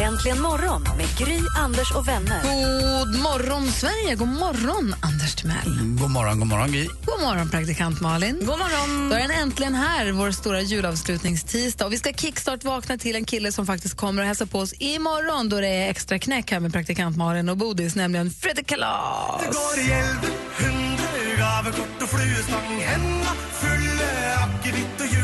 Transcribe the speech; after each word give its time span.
Äntligen 0.00 0.40
morgon 0.42 0.82
med 0.96 1.06
Gry, 1.18 1.40
Anders 1.56 1.92
och 1.92 2.08
vänner. 2.08 2.42
God 2.42 3.20
morgon, 3.20 3.72
Sverige! 3.72 4.14
God 4.14 4.28
morgon, 4.28 4.94
Anders 5.00 5.34
Timell. 5.34 5.96
God 6.00 6.10
morgon, 6.10 6.38
god 6.38 6.48
morgon 6.48 6.72
Gry. 6.72 6.88
God 7.04 7.20
morgon, 7.20 7.50
praktikant 7.50 8.00
Malin. 8.00 8.38
God 8.40 8.58
morgon. 8.58 9.10
Då 9.10 9.16
är 9.16 9.20
den 9.20 9.30
äntligen 9.30 9.74
här, 9.74 10.12
vår 10.12 10.30
stora 10.30 10.60
julavslutningstisdag. 10.60 11.86
Och 11.86 11.92
vi 11.92 11.98
ska 11.98 12.12
kickstart-vakna 12.12 12.98
till 12.98 13.16
en 13.16 13.24
kille 13.24 13.52
som 13.52 13.66
faktiskt 13.66 13.96
kommer 13.96 14.22
att 14.22 14.28
hälsa 14.28 14.46
på 14.46 14.58
oss 14.58 14.74
imorgon 14.78 15.48
då 15.48 15.60
det 15.60 15.68
är 15.68 15.90
extra 15.90 16.18
knäck 16.18 16.50
här 16.50 16.60
med 16.60 16.72
praktikant 16.72 17.16
Malin 17.16 17.48
och 17.48 17.56
Bodis, 17.56 17.94
nämligen 17.94 18.30
Fredrik 18.30 18.66
Kalas. 18.66 19.40
Det 19.40 19.46
går 19.46 19.88
i 19.88 19.92
elv, 19.92 20.20
hundre 20.58 21.36
gavekort 21.38 22.02
og 22.02 22.08
fluestang. 22.08 22.80
Henda 22.80 23.32
fulle 23.60 24.10
akevitt 24.44 25.00
og 25.00 25.06
julesang. 25.06 25.23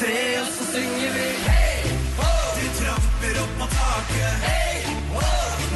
Tre, 0.00 0.40
og 0.40 0.48
så 0.56 0.64
synger 0.72 1.10
vi 1.16 1.26
hei 1.46 1.92
ho! 2.18 2.30
De 2.58 2.66
tramper 2.80 3.40
opp 3.42 3.54
på 3.60 3.66
taket. 3.74 4.46
Hei 4.46 4.74
ho! 5.14 5.24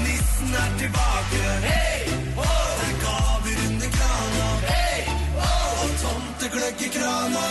Nissen 0.04 0.54
er 0.62 0.70
tilbake. 0.82 1.42
Hei 1.66 1.98
ho! 2.38 2.48
Det 2.80 2.88
er 2.88 2.96
gaver 3.04 3.62
under 3.68 3.92
krana. 3.96 4.48
Hei 4.68 5.04
ho! 5.36 5.52
Og 5.84 5.94
tomtegløgg 6.04 6.86
i 6.86 6.90
krana. 6.98 7.44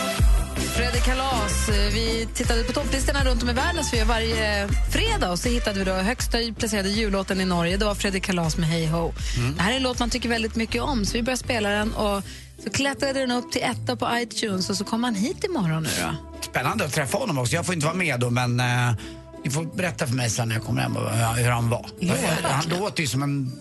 Fredrik 0.76 1.04
Kalas. 1.04 1.56
Vi 1.92 2.28
tittade 2.34 2.64
på 2.64 2.72
topplistorna 2.72 3.24
runt 3.24 3.42
om 3.42 3.50
i 3.50 3.52
världen 3.52 3.84
så 3.84 3.96
vi 3.96 4.02
varje 4.02 4.68
fredag 4.92 5.30
och 5.30 5.38
så 5.38 5.48
hittade 5.48 5.78
vi 5.78 5.84
då 5.84 5.92
högsta 5.92 6.38
placerade 6.58 6.88
jullåten 6.88 7.40
i 7.40 7.44
Norge. 7.44 7.76
Det 7.76 7.84
var 7.84 7.94
Fredrik 7.94 8.22
Kalas 8.22 8.56
med 8.56 8.68
Hey 8.68 8.86
Ho. 8.86 9.12
Det 9.56 9.62
här 9.62 9.72
är 9.72 9.76
en 9.76 9.82
låt 9.82 9.98
man 9.98 10.10
tycker 10.10 10.28
väldigt 10.28 10.56
mycket 10.56 10.82
om 10.82 11.06
så 11.06 11.12
vi 11.12 11.22
började 11.22 11.42
spela 11.42 11.68
den 11.68 11.92
och 11.94 12.22
så 12.64 12.70
klättrade 12.70 13.20
den 13.20 13.30
upp 13.30 13.52
till 13.52 13.62
etta 13.62 13.96
på 13.96 14.08
iTunes 14.12 14.70
och 14.70 14.76
så 14.76 14.84
kom 14.84 15.04
han 15.04 15.14
hit 15.14 15.44
imorgon 15.44 15.82
nu 15.82 15.90
då. 16.02 16.29
Spännande 16.50 16.84
att 16.84 16.92
träffa 16.92 17.18
honom 17.18 17.38
också. 17.38 17.54
Jag 17.54 17.66
får 17.66 17.74
inte 17.74 17.86
vara 17.86 17.96
med 17.96 18.20
då, 18.20 18.30
men 18.30 18.60
eh, 18.60 18.92
ni 19.44 19.50
får 19.50 19.64
berätta 19.76 20.06
för 20.06 20.14
mig 20.14 20.30
sen 20.30 20.48
när 20.48 20.54
jag 20.54 20.64
kommer 20.64 20.82
hem 20.82 20.96
och 20.96 21.10
hur 21.36 21.50
han 21.50 21.68
var. 21.70 21.86
han 22.42 22.68
låter 22.68 23.00
ju 23.02 23.06
som 23.06 23.22
en 23.22 23.52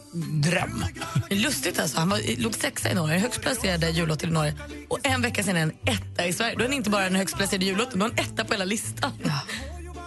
dröm. 0.41 0.85
Lustigt 1.29 1.79
alltså. 1.79 1.99
Han 1.99 2.09
var, 2.09 2.41
låg 2.41 2.55
sexa 2.55 2.91
i 2.91 2.93
Norge, 2.95 3.19
högst 3.19 3.41
placerade 3.41 3.89
jullåt 3.89 4.23
i 4.23 4.27
Norge. 4.27 4.55
Och 4.87 4.99
en 5.03 5.21
vecka 5.21 5.43
sen 5.43 5.57
är 5.57 5.61
en 5.61 5.73
etta 5.85 6.25
i 6.25 6.33
Sverige. 6.33 6.55
Då 6.55 6.59
är 6.63 6.67
han 6.67 6.73
inte 6.73 6.89
bara 6.89 7.03
den 7.03 7.15
högst 7.15 7.37
placerade 7.37 7.65
jullåten, 7.65 7.99
då 7.99 8.05
är 8.05 8.09
han 8.09 8.19
etta 8.19 8.45
på 8.45 8.53
hela 8.53 8.65
listan. 8.65 9.11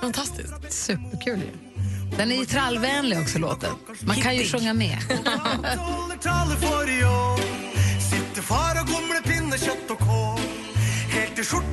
Fantastiskt. 0.00 0.55
Superkul 0.69 1.41
ju. 1.41 1.50
Den 2.17 2.33
är 2.33 2.36
ju 2.36 2.44
trallvänlig 2.44 3.19
också 3.19 3.39
låten. 3.39 3.70
Man 4.00 4.17
kan 4.17 4.36
ju 4.36 4.42
Hittig. 4.42 4.61
sjunga 4.61 4.74
med. 4.74 4.98
i. 4.98 5.17
Sitter 8.11 8.42
far 8.42 8.77
og 8.80 8.86
gomler 8.89 9.22
pinnekjøtt 9.24 9.91
og 9.94 9.98
kål. 9.98 10.41
Helt 11.12 11.34
til 11.36 11.44
skjorteknappen 11.44 11.71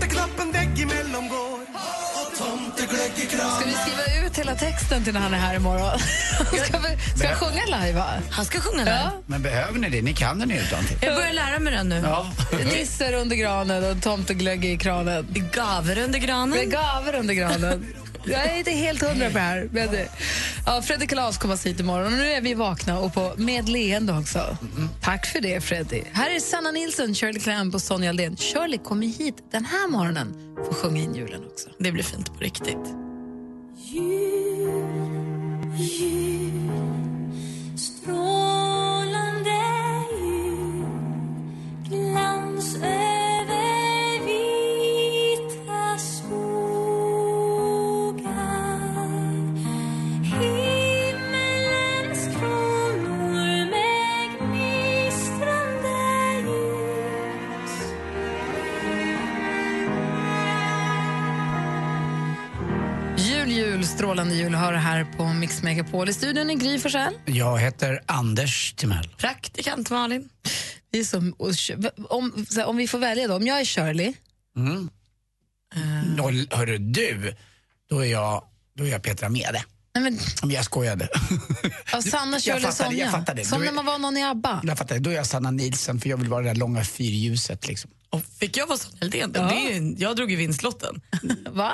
Ska 3.29 3.65
vi 3.65 3.73
skriva 3.73 4.25
ut 4.27 4.37
hela 4.37 4.55
texten 4.55 5.03
till 5.03 5.13
när 5.13 5.19
han 5.19 5.33
är 5.33 5.37
här 5.37 5.55
imorgon? 5.55 5.99
Ska 6.65 6.79
vi 6.79 7.17
ska 7.19 7.27
jag 7.27 7.37
sjunga 7.37 7.65
live? 7.65 7.99
va? 7.99 8.05
Han 8.29 8.45
ska 8.45 8.59
sjunga 8.59 8.85
den. 8.85 8.95
Ja. 8.95 9.11
Men 9.25 9.41
behöver 9.41 9.79
ni 9.79 9.89
det? 9.89 10.01
Ni 10.01 10.13
kan 10.13 10.39
den 10.39 10.51
utan 10.51 10.85
till. 10.85 10.97
Jag 11.01 11.15
börjar 11.15 11.33
lära 11.33 11.59
mig 11.59 11.73
den 11.73 11.89
nu. 11.89 12.01
Ja. 12.03 12.31
Nisser 12.73 13.13
under 13.13 13.35
granen 13.35 13.91
och 13.91 14.03
tomteglögg 14.03 14.65
i 14.65 14.77
kranen. 14.77 15.27
Gaver 15.53 15.97
under 16.03 16.19
granen. 16.19 16.69
Gaver 16.69 17.15
under 17.15 17.33
granen. 17.33 17.93
Jag 18.25 18.45
är 18.45 18.57
inte 18.57 18.71
helt 18.71 19.01
hundra 19.03 19.27
på 19.27 19.33
det 19.33 19.39
här. 19.39 19.69
Men 19.71 19.89
ja, 20.65 20.81
Fredrik 20.81 21.09
Kalas 21.09 21.37
kommer 21.37 21.65
hit 21.65 21.79
imorgon 21.79 22.05
och 22.05 22.11
nu 22.11 22.31
är 22.31 22.41
vi 22.41 22.53
vakna 22.53 22.99
och 22.99 23.13
på 23.13 23.33
med 23.37 23.69
leende 23.69 24.13
också. 24.13 24.57
Tack 25.01 25.25
för 25.25 25.41
det, 25.41 25.61
Freddy. 25.61 26.03
Här 26.13 26.35
är 26.35 26.39
Sanna 26.39 26.71
Nilsson, 26.71 27.15
Shirley 27.15 27.41
Clamp 27.41 27.75
och 27.75 27.81
Sonja 27.81 28.09
Aldén. 28.09 28.37
Shirley 28.37 28.77
kommer 28.77 29.07
hit 29.07 29.35
den 29.51 29.65
här 29.65 29.87
morgonen 29.87 30.33
för 30.55 30.69
att 30.71 30.77
sjunga 30.77 31.01
in 31.01 31.15
julen 31.15 31.41
också. 31.51 31.69
Det 31.79 31.91
blir 31.91 32.03
fint 32.03 32.27
på 32.33 32.39
riktigt. 32.39 33.08
Jul, 33.91 34.03
jul, 35.75 36.68
strålande 63.99 64.35
jul 64.35 64.55
hör 64.55 64.73
här 64.73 65.03
på 65.17 65.25
Mix 65.25 65.63
Megapol. 65.63 66.09
I 66.09 66.13
studion 66.13 66.49
är 66.49 66.53
Gry 66.55 66.79
Forssell. 66.79 67.13
Jag 67.25 67.59
heter 67.59 68.01
Anders 68.05 68.73
Timell. 68.73 69.07
Praktikant 69.17 69.89
Malin. 69.89 70.29
Vi 70.91 70.99
är 70.99 71.03
som, 71.03 71.35
om, 72.09 72.45
om 72.65 72.77
vi 72.77 72.87
får 72.87 72.99
välja 72.99 73.27
då, 73.27 73.35
om 73.35 73.47
jag 73.47 73.59
är 73.59 73.65
Shirley, 73.65 74.13
Då, 76.17 76.23
hörru 76.57 76.77
du, 76.77 77.35
då 77.89 77.99
är 77.99 78.11
jag, 78.11 78.43
då 78.77 78.83
är 78.83 78.87
jag 78.87 79.03
Petra 79.03 79.29
Mede. 79.29 79.63
nej 79.95 80.03
men, 80.43 80.51
jag 80.51 80.65
skojade. 80.65 81.09
ja, 81.91 82.01
Sanna, 82.01 82.39
Shirley, 82.39 82.59
det, 82.61 82.71
Sonja. 82.71 83.03
jag 83.05 83.11
fattar 83.11 83.35
det. 83.35 83.45
Som 83.45 83.61
är- 83.61 83.65
när 83.65 83.73
man 83.73 83.85
var 83.85 83.97
någon 83.99 84.17
i 84.17 84.23
ABBA. 84.23 84.61
Jag 84.63 84.77
fattar, 84.77 84.99
då 84.99 85.09
är 85.09 85.13
jag 85.15 85.27
Sanna 85.27 85.51
Nilsson 85.51 85.99
för 85.99 86.09
jag 86.09 86.17
vill 86.17 86.29
vara 86.29 86.41
det 86.43 86.49
där 86.49 86.55
långa 86.55 86.83
fyrljuset 86.83 87.67
liksom. 87.67 87.91
Och 88.09 88.21
fick 88.39 88.57
jag 88.57 88.67
vara 88.67 88.77
Sonja? 88.77 89.27
Det 89.27 89.39
är 89.39 89.79
ju- 89.79 89.95
Jag 89.97 90.15
drog 90.15 90.31
ju 90.31 90.37
vinstlotten. 90.37 91.01
Va? 91.49 91.73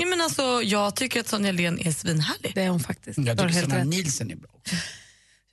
Nej, 0.00 0.08
men 0.08 0.20
alltså, 0.20 0.62
jag 0.62 0.96
tycker 0.96 1.20
att 1.20 1.28
Sonja 1.28 1.48
Aldén 1.48 1.78
är 1.78 1.92
svinhärlig. 1.92 2.52
Det 2.54 2.62
är 2.62 2.68
hon 2.68 2.80
faktiskt. 2.80 3.18
Jag 3.18 3.38
tycker 3.38 3.66
rätt. 3.66 3.86
Nilsson 3.86 4.30
är 4.30 4.36
bra. 4.36 4.50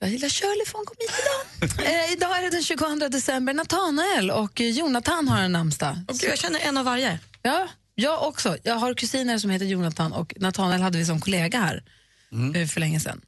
Jag 0.00 0.10
gillar 0.10 0.28
Shirley 0.28 0.66
för 0.66 0.78
hon 0.78 0.86
kom 0.86 0.96
hit 0.98 1.10
idag. 1.20 1.86
eh, 2.06 2.12
idag 2.12 2.38
är 2.38 2.42
det 2.42 2.50
den 2.50 2.62
22 2.62 3.08
december. 3.08 3.54
Nathanael 3.54 4.30
och 4.30 4.60
Jonathan 4.60 5.28
har 5.28 5.42
en 5.42 5.52
namnsdag. 5.52 5.98
Gud, 6.08 6.30
jag 6.30 6.38
känner 6.38 6.60
en 6.60 6.76
av 6.76 6.84
varje. 6.84 7.18
Ja, 7.42 7.68
jag 7.94 8.22
också. 8.28 8.56
Jag 8.62 8.74
har 8.74 8.94
kusiner 8.94 9.38
som 9.38 9.50
heter 9.50 9.66
Jonathan 9.66 10.12
och 10.12 10.34
Nathanael 10.36 10.80
hade 10.80 10.98
vi 10.98 11.06
som 11.06 11.20
kollega 11.20 11.58
här 11.60 11.82
eh, 12.54 12.66
för 12.66 12.80
länge 12.80 13.00
sedan. 13.00 13.20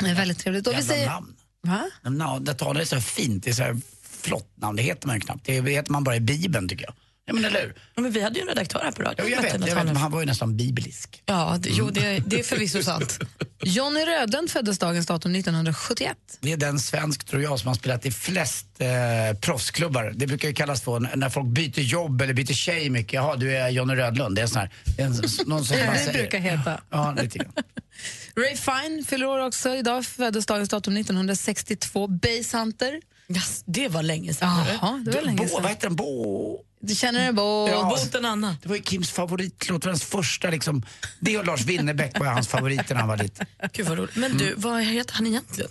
Det 0.00 0.10
är 0.10 0.14
väldigt 0.14 0.38
trevligt. 0.38 0.66
Och 0.66 0.72
vi 0.72 0.76
Jävla 0.76 0.94
säger, 0.94 1.06
namn. 1.06 1.36
va? 1.62 1.90
Ja, 2.02 2.38
det 2.38 2.80
är 2.80 2.84
så 2.84 3.00
fint, 3.00 3.44
det 3.44 3.50
är 3.50 3.54
så 3.54 3.62
här 3.62 3.76
flott 4.02 4.52
namn, 4.56 4.76
det 4.76 4.82
heter 4.82 5.06
man 5.06 5.16
ju 5.16 5.20
knappt. 5.20 5.46
Det 5.46 5.52
heter 5.52 5.92
man 5.92 6.04
bara 6.04 6.16
i 6.16 6.20
Bibeln 6.20 6.68
tycker 6.68 6.84
jag. 6.84 6.94
Ja 7.28 7.34
men 7.34 7.44
eller 7.44 7.60
hur? 7.60 7.74
Ja, 7.94 8.02
men 8.02 8.12
vi 8.12 8.20
hade 8.22 8.36
ju 8.38 8.42
en 8.42 8.48
redaktör 8.48 8.80
här 8.84 8.92
på 8.92 9.02
radion. 9.02 9.26
Jo, 9.28 9.34
jag 9.36 9.42
vet, 9.42 9.52
jag 9.66 9.74
vet, 9.76 9.84
men 9.86 9.96
han 9.96 10.10
var 10.10 10.20
ju 10.20 10.26
nästan 10.26 10.56
biblisk. 10.56 11.22
Ja, 11.26 11.56
det, 11.60 11.68
jo, 11.72 11.90
det, 11.90 12.22
det 12.26 12.38
är 12.38 12.42
förvisso 12.42 12.82
sant. 12.82 13.18
Johnny 13.62 14.00
Rödlund 14.04 14.50
föddes 14.50 14.78
dagens 14.78 15.06
datum 15.06 15.34
1971. 15.34 16.16
Det 16.40 16.52
är 16.52 16.56
den 16.56 16.78
svensk, 16.78 17.24
tror 17.24 17.42
jag, 17.42 17.58
som 17.60 17.68
har 17.68 17.74
spelat 17.74 18.06
i 18.06 18.10
flest 18.10 18.66
eh, 18.78 19.38
proffsklubbar. 19.40 20.12
Det 20.16 20.26
brukar 20.26 20.48
ju 20.48 20.54
kallas 20.54 20.82
för 20.82 21.16
när 21.16 21.28
folk 21.30 21.46
byter 21.46 21.80
jobb 21.80 22.22
eller 22.22 22.34
byter 22.34 22.52
tjej 22.52 22.90
mycket. 22.90 23.12
Jaha, 23.12 23.36
du 23.36 23.56
är 23.56 23.68
Johnny 23.68 23.94
Rödlund. 23.94 24.36
Det 24.36 24.42
är 24.42 24.46
sån 24.46 24.58
här, 24.60 24.70
det 24.96 25.02
är 25.02 25.06
en, 25.06 25.12
någon 25.12 25.24
som 25.24 25.36
man 25.46 25.64
Det 25.64 25.98
säger. 25.98 26.12
brukar 26.12 26.38
heta. 26.38 26.80
Ja, 26.90 27.14
lite 27.22 27.38
grann. 27.38 27.52
Ray 28.36 28.56
Fine 28.56 29.04
fyller 29.04 29.26
år 29.26 29.46
också. 29.46 29.74
Idag 29.74 30.06
föddes 30.06 30.46
dagens 30.46 30.68
datum 30.68 30.96
1962. 30.96 32.06
Basshunter. 32.06 33.00
Yes, 33.34 33.62
det 33.66 33.88
var 33.88 34.02
länge 34.02 34.34
sedan. 34.34 34.48
Jaha, 34.48 35.02
det 35.04 35.10
var 35.10 35.22
länge 35.22 35.36
Bo, 35.36 35.42
vad 35.44 35.50
sedan. 35.62 35.64
heter 35.68 35.88
den? 35.88 35.96
Bo... 35.96 36.60
Du 36.80 36.94
känner 36.94 37.24
den 37.24 37.34
bo. 37.34 37.68
Ja. 37.68 37.96
Anna. 38.24 38.56
Det 38.62 38.68
var 38.68 38.76
ju 38.76 38.82
Kims 38.82 39.10
favoritlåt, 39.10 39.82
det 39.82 39.86
var 39.86 39.92
hans 39.92 40.04
första 40.04 40.50
liksom. 40.50 40.82
Det 41.20 41.38
och 41.38 41.46
Lars 41.46 41.64
Winnerbäck 41.64 42.18
var 42.18 42.26
hans 42.26 42.48
favoriter 42.48 42.94
när 42.94 43.00
han 43.00 43.08
var 43.08 43.16
liten. 43.16 43.46
Gud 43.72 43.86
vad 43.86 43.98
roligt. 43.98 44.16
Men 44.16 44.38
du, 44.38 44.54
vad 44.56 44.82
heter 44.82 45.14
han 45.14 45.26
egentligen? 45.26 45.70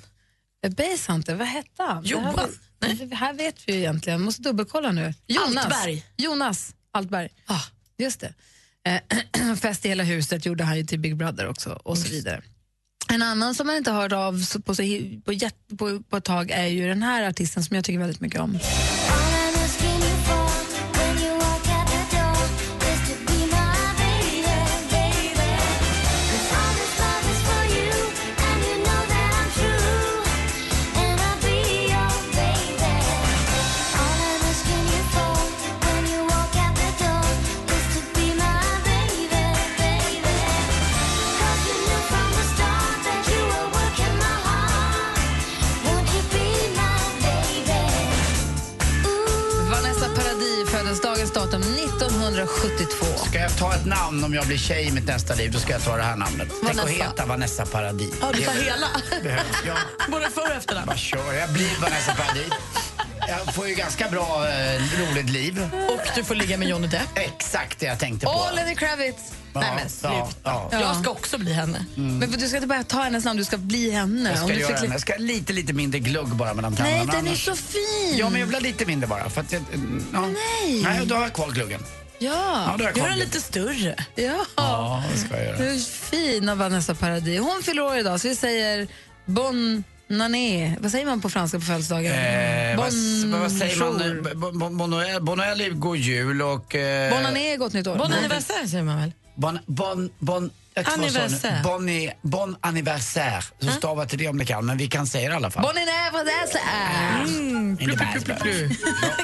Basshunter, 0.78 1.36
vad 1.36 1.48
hette 1.48 1.84
han? 1.84 2.04
Det 2.04 2.10
här 2.10 2.16
Johan? 2.22 2.36
vet- 2.36 2.60
Nej. 2.80 2.96
Det 3.10 3.16
här 3.16 3.34
vet 3.34 3.56
vi 3.70 3.74
ju 3.74 3.80
egentligen. 3.80 4.22
Måste 4.22 4.42
dubbelkolla 4.42 4.92
nu. 4.92 5.14
Jonas. 5.28 5.66
Altberg. 5.66 6.06
Jonas 6.18 6.76
Altberg. 6.92 7.30
Ah. 7.46 7.62
Just 7.98 8.20
det. 8.20 8.34
Eh, 8.88 9.56
Fest 9.62 9.86
i 9.86 9.90
hela 9.90 10.04
huset 10.04 10.46
gjorde 10.46 10.64
han 10.64 10.78
ju 10.78 10.84
till 10.86 11.00
Big 11.00 11.16
Brother 11.18 11.48
också 11.48 11.70
och 11.84 11.98
så 11.98 12.10
vidare. 12.10 12.42
En 13.10 13.22
annan 13.22 13.56
som 13.56 13.68
man 13.68 13.76
inte 13.76 13.92
hört 13.92 14.12
av 14.12 14.34
på, 14.34 14.46
så, 14.46 14.62
på, 14.62 14.76
på, 15.78 16.04
på 16.10 16.18
ett 16.18 16.24
tag 16.24 16.52
är 16.52 16.66
ju 16.68 16.88
den 16.88 17.04
här 17.04 17.24
artisten 17.30 17.64
som 17.64 17.76
jag 17.76 17.86
tycker 17.86 18.00
väldigt 18.00 18.20
mycket 18.22 18.40
om. 18.42 18.60
Jag 53.50 53.58
ta 53.58 53.74
ett 53.76 53.86
namn 53.86 54.24
om 54.24 54.34
jag 54.34 54.48
blir 54.48 54.58
tjej 54.58 54.88
i 54.88 54.92
mitt 54.92 55.08
nästa 55.08 55.36
liv, 55.36 55.52
då 55.52 55.60
ska 55.60 55.72
jag 55.74 55.84
ta 55.84 55.98
det 55.98 56.04
här 56.04 56.16
namnet. 56.16 56.48
Tänk 56.62 56.72
att 56.72 56.78
Vanessa. 56.86 57.04
heta 57.04 57.26
Vanessa 57.26 57.66
Paradis. 57.66 58.14
Ja, 58.22 58.32
du 58.34 58.42
tar 58.42 58.54
hela. 58.54 58.88
behövs. 59.24 59.44
Både 60.12 60.30
före 60.30 60.46
och 60.46 60.52
efternamn. 60.56 60.88
bara 60.88 60.98
kör. 60.98 61.34
Jag 61.34 61.50
blir 61.54 61.82
Vanessa 61.82 62.14
Paradis. 62.16 62.50
Jag 63.28 63.56
får 63.56 63.68
ju 63.68 63.76
ganska 63.76 64.10
bra, 64.10 64.48
eh, 64.50 64.82
roligt 65.00 65.30
liv. 65.30 65.70
Och 65.90 66.00
du 66.16 66.24
får 66.24 66.36
ligga 66.36 66.58
med 66.58 66.68
Johnny 66.68 66.88
Depp. 66.88 67.10
Exakt 67.16 67.80
det 67.80 67.86
jag 67.86 68.00
tänkte 68.00 68.26
på. 68.26 68.32
Åh, 68.32 68.56
Lenny 68.56 68.76
Kravitz! 68.76 69.18
Ja, 69.54 69.60
Nej, 69.60 69.72
men 69.76 70.12
ja, 70.14 70.30
ja. 70.44 70.70
Ja. 70.72 70.80
Jag 70.82 70.96
ska 71.02 71.10
också 71.12 71.38
bli 71.38 71.54
henne. 71.54 71.86
Men 71.96 72.32
du 72.32 72.48
ska 72.48 72.58
inte 72.58 72.68
bara 72.68 72.84
ta 72.84 73.02
hennes 73.02 73.26
namn, 73.26 73.38
du 73.40 73.46
ska 73.46 73.58
bli 73.58 73.92
henne. 73.92 74.30
Jag 74.30 74.42
Om 74.44 74.48
ska, 74.48 74.56
du 74.56 74.62
göra 74.62 74.72
fick 74.74 74.82
den. 74.82 74.92
jag 74.92 75.02
ska 75.02 75.14
ha 75.14 75.18
lite, 75.20 75.54
lite 75.54 75.74
mindre 75.74 76.00
glugg 76.00 76.28
bara 76.28 76.54
mellan 76.54 76.76
Nej, 76.80 76.92
tänderna. 76.92 77.12
den 77.14 77.26
är 77.26 77.30
annars- 77.30 77.46
så 77.46 77.56
fin! 77.56 78.18
Ja, 78.18 78.30
men 78.30 78.40
jag 78.40 78.48
vill 78.48 78.56
ha 78.56 78.62
lite 78.62 78.86
mindre 78.86 79.08
bara. 79.08 79.30
För 79.30 79.42
att 79.42 79.52
jag, 79.52 79.62
ja. 80.14 80.22
Nej. 80.22 80.82
Nej, 80.84 81.02
då 81.06 81.16
har 81.16 81.22
jag 81.22 81.34
kvar 81.34 81.52
gluggen. 81.52 81.84
Ja, 82.20 82.76
Ja, 82.80 82.92
Gör 82.96 83.10
den 83.10 83.20
lite 83.20 83.42
större. 83.42 83.96
ja. 84.16 84.46
Ja, 84.56 85.04
det 85.14 85.18
ska 85.20 85.36
jag 85.38 85.46
göra. 85.46 85.58
Du 85.58 85.70
är 85.70 85.78
fin 85.80 86.50
av 86.50 86.58
Vanessa 86.58 86.96
Paradis. 86.96 87.40
Hon 87.40 87.64
fyller 87.64 87.82
år 87.82 87.98
idag, 87.98 88.22
så 88.22 88.28
vi 88.28 88.36
säger 88.36 88.88
bon 89.26 89.84
nané. 90.08 90.76
Vad 90.80 90.92
säger 90.92 91.06
man 91.06 91.22
på 91.22 91.30
franska 91.30 91.60
på 91.60 91.66
födelsedagen? 91.66 92.12
Eh, 92.14 92.78
vad, 92.78 92.92
bon 93.32 93.42
vad 93.42 93.52
säger 93.52 93.76
man? 93.78 94.00
Bon- 94.00 94.34
bon- 94.40 94.60
Bon 94.60 94.78
bon 95.26 95.38
Noël, 95.38 95.74
god 95.74 95.98
jul 95.98 96.42
och... 96.42 96.76
Eh, 96.76 97.12
Bon 97.12 97.24
nané, 97.24 97.58
gott 97.58 97.74
nytt 97.74 97.88
år. 97.88 97.96
Bon 97.96 98.14
anniversaire 98.14 98.68
säger 98.68 98.84
man 98.84 98.98
väl? 99.02 99.12
Bon, 99.38 99.60
bon, 99.68 100.10
bon? 100.20 100.50
Anniversaire. 100.78 101.62
Bon, 101.64 101.90
i- 101.90 102.12
bon 102.22 102.56
anniversaire. 102.62 103.42
Så 103.60 103.72
stava 103.72 104.06
till 104.06 104.18
det 104.20 104.28
om 104.28 104.38
ni 104.38 104.46
kan, 104.46 104.66
men 104.66 104.78
vi 104.78 104.88
kan 104.88 105.08
säga 105.08 105.30
det 105.30 105.34
i 105.34 105.36
alla 105.36 105.50
fall. 105.52 105.62
Bon 105.64 105.72
anniversaire! 105.78 107.28
In 107.80 107.90
the 107.90 107.96
bad 107.98 108.24
blood. 108.26 108.40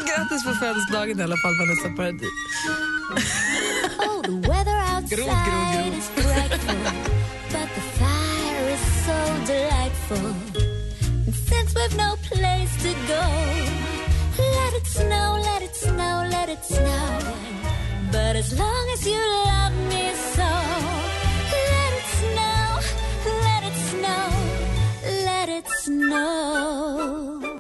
Grattis 0.08 0.44
på 0.46 0.54
födelsedagen 0.60 1.20
i 1.20 1.24
alla 1.24 1.36
fall, 1.38 1.54
Vanessa 1.60 1.90
Paradis. 1.98 2.30
Oh, 4.00 4.22
the 4.24 4.32
weather 4.50 4.78
outside 4.96 5.18
Grod, 5.18 5.38
grod, 5.48 5.74
grod. 5.74 5.98
is 5.98 6.10
dreadful, 6.16 6.76
but 7.52 7.68
the 7.76 7.84
fire 8.00 8.70
is 8.76 8.84
so 9.06 9.18
delightful. 9.54 10.34
And 11.28 11.36
since 11.50 11.70
we've 11.78 11.98
no 11.98 12.12
place 12.32 12.74
to 12.84 12.92
go, 13.14 13.24
let 14.58 14.74
it 14.82 14.88
snow, 14.88 15.30
let 15.50 15.62
it 15.68 15.76
snow, 15.76 16.16
let 16.36 16.50
it 16.50 16.64
snow. 16.66 17.20
But 18.12 18.36
as 18.36 18.50
long 18.60 18.86
as 18.94 19.06
you 19.06 19.22
love 19.46 19.63
snow. 26.14 27.60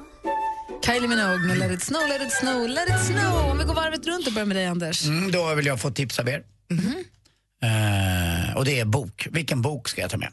Kylie 0.85 1.07
Minogue 1.07 1.37
med 1.47 1.57
Let 1.57 1.71
it 1.71 1.81
snow, 1.83 2.07
let 2.07 2.21
it 2.21 2.31
snow, 2.31 2.67
let 2.67 2.89
it 2.89 2.99
snow. 3.05 3.49
Om 3.51 3.57
vi 3.57 3.63
går 3.63 3.73
varvet 3.73 4.07
runt 4.07 4.27
och 4.27 4.33
börjar 4.33 4.45
med 4.45 4.57
dig, 4.57 4.65
Anders. 4.65 5.05
Mm, 5.05 5.31
då 5.31 5.55
vill 5.55 5.65
jag 5.65 5.81
få 5.81 5.91
tips 5.91 6.19
av 6.19 6.29
er. 6.29 6.43
Mhm. 6.69 6.95
Eh, 7.63 8.55
och 8.57 8.65
det 8.65 8.79
är 8.79 8.85
bok. 8.85 9.27
Vilken 9.31 9.61
bok 9.61 9.89
ska 9.89 10.01
jag 10.01 10.09
ta 10.11 10.17
med? 10.17 10.29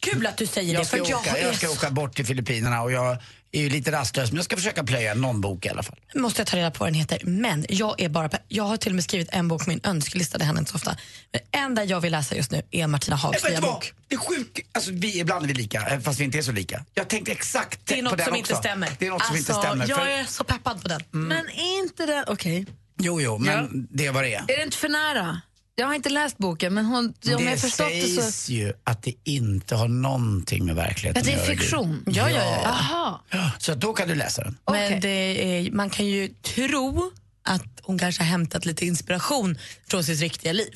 Kul 0.00 0.26
att 0.26 0.36
du 0.36 0.46
säger 0.46 0.74
Jag 0.74 0.82
det. 0.82 0.86
ska, 0.86 0.96
För 1.04 1.10
jag, 1.10 1.20
åka, 1.20 1.38
jag 1.38 1.54
ska 1.54 1.66
är 1.66 1.72
åka 1.72 1.90
bort 1.90 2.14
till 2.16 2.26
Filippinerna 2.26 2.82
och 2.82 2.92
jag 2.92 3.16
är 3.52 3.60
ju 3.60 3.68
lite 3.68 3.92
rastlös 3.92 4.30
men 4.30 4.36
jag 4.36 4.44
ska 4.44 4.56
försöka 4.56 4.84
plöja 4.84 5.14
någon 5.14 5.40
bok 5.40 5.66
i 5.66 5.68
alla 5.68 5.82
fall. 5.82 5.96
måste 6.14 6.40
jag 6.40 6.46
ta 6.46 6.56
reda 6.56 6.70
på 6.70 6.78
vad 6.78 6.88
den 6.88 6.94
heter. 6.94 7.20
Men 7.24 7.66
jag 7.68 8.00
är 8.00 8.08
bara 8.08 8.30
Jag 8.48 8.64
har 8.64 8.76
till 8.76 8.92
och 8.92 8.94
med 8.94 9.04
skrivit 9.04 9.28
en 9.32 9.48
bok 9.48 9.64
på 9.64 9.70
min 9.70 9.80
önskelista, 9.84 10.38
det 10.38 10.44
händer 10.44 10.60
inte 10.60 10.70
så 10.70 10.76
ofta. 10.76 10.96
Men 11.32 11.64
enda 11.64 11.84
jag 11.84 12.00
vill 12.00 12.12
läsa 12.12 12.34
just 12.36 12.50
nu 12.50 12.62
är 12.70 12.86
Martina 12.86 13.16
Hags 13.16 13.44
Vet 13.44 13.50
nya 13.50 13.60
bok. 13.60 13.92
Det 14.08 14.14
är 14.14 14.18
sjukt. 14.18 14.58
Alltså, 14.72 14.90
vi, 14.94 15.18
ibland 15.20 15.44
är 15.44 15.48
vi 15.48 15.54
lika, 15.54 15.88
eh, 15.88 16.00
fast 16.00 16.20
vi 16.20 16.24
inte 16.24 16.38
är 16.38 16.42
så 16.42 16.52
lika. 16.52 16.84
Jag 16.94 17.08
tänkte 17.08 17.32
exakt 17.32 17.80
Det 17.84 17.94
är 17.94 17.98
på 17.98 18.02
något 18.04 18.18
den 18.18 18.24
som 18.26 18.32
också. 18.32 18.38
inte 18.38 18.54
stämmer. 18.54 18.90
Det 18.98 19.06
är 19.06 19.10
något 19.10 19.24
som 19.26 19.36
inte 19.36 19.52
Alltså, 19.54 19.68
stämmer. 19.68 19.88
Jag 19.88 19.98
För, 19.98 20.06
är 20.06 20.24
så 20.24 20.44
peppad 20.44 20.82
på 20.82 20.88
den. 20.88 21.02
Men 21.10 21.48
är 21.48 21.78
inte 21.78 22.06
den... 22.06 22.24
Okej. 22.26 22.66
jo, 22.98 23.20
jo, 23.20 23.38
men 23.38 23.52
Ja. 23.64 23.68
det 23.90 24.06
är 24.06 24.12
vad 24.12 24.24
det 24.24 24.34
är. 24.34 24.40
Är 24.40 24.56
det 24.56 24.62
inte 24.62 24.76
för 24.76 24.88
nära? 24.88 25.40
Jag 25.74 25.86
har 25.86 25.94
inte 25.94 26.08
läst 26.08 26.38
boken, 26.38 26.74
men 26.74 26.84
hon, 26.84 27.06
om 27.06 27.14
jag 27.22 27.38
har 27.38 27.44
det 27.44 27.56
förstått 27.56 27.88
det 27.88 28.06
så... 28.06 28.20
sägs 28.22 28.48
ju 28.48 28.72
att 28.84 29.02
det 29.02 29.14
inte 29.24 29.74
har 29.74 29.88
någonting 29.88 30.64
med 30.66 30.74
verkligheten 30.76 31.20
Att 31.20 31.26
det 31.26 31.32
är 31.32 31.36
göra, 31.36 31.46
fiktion? 31.46 32.04
Ja, 32.06 32.30
ja, 32.30 32.36
ja. 32.44 32.60
Jaha. 32.64 33.20
Ja, 33.30 33.50
Så 33.58 33.74
då 33.74 33.92
kan 33.92 34.08
du 34.08 34.14
läsa 34.14 34.44
den. 34.44 34.58
Men 34.70 35.00
det 35.00 35.08
är, 35.08 35.70
man 35.70 35.90
kan 35.90 36.06
ju 36.06 36.28
tro 36.28 37.10
att 37.42 37.80
hon 37.82 37.98
kanske 37.98 38.22
har 38.22 38.28
hämtat 38.28 38.64
lite 38.66 38.86
inspiration 38.86 39.58
från 39.90 40.04
sitt 40.04 40.20
riktiga 40.20 40.52
liv. 40.52 40.72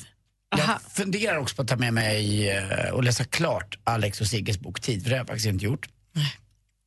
Aha. 0.55 0.79
Jag 0.83 0.91
funderar 0.93 1.37
också 1.37 1.55
på 1.55 1.61
att 1.61 1.67
ta 1.67 1.75
med 1.75 1.93
mig 1.93 2.49
eh, 2.49 2.89
och 2.89 3.03
läsa 3.03 3.23
klart 3.23 3.77
Alex 3.83 4.21
och 4.21 4.27
Sigges 4.27 4.59
bok 4.59 4.79
Tid, 4.81 5.03
för 5.03 5.09
det 5.09 5.15
har 5.15 5.19
jag 5.19 5.27
faktiskt 5.27 5.47
inte 5.47 5.65
gjort. 5.65 5.89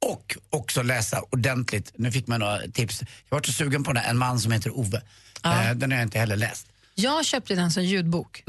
Och 0.07 0.37
också 0.51 0.83
läsa 0.83 1.23
ordentligt, 1.31 1.93
nu 1.97 2.13
fick 2.13 2.27
man 2.27 2.41
några 2.41 2.59
tips. 2.59 3.03
Jag 3.29 3.37
var 3.37 3.43
så 3.43 3.53
sugen 3.53 3.85
på 3.85 3.93
den 3.93 4.03
här, 4.03 4.11
En 4.11 4.19
man 4.19 4.41
som 4.41 4.53
heter 4.53 4.79
Ove. 4.79 5.03
Eh, 5.45 5.71
Den 5.75 5.91
har 5.91 5.99
jag 5.99 6.07
inte 6.07 6.19
heller 6.19 6.37
läst. 6.37 6.67
Jag 7.01 7.25
köpte 7.25 7.55
den 7.55 7.71
som 7.71 7.85
ljudbok. 7.85 8.45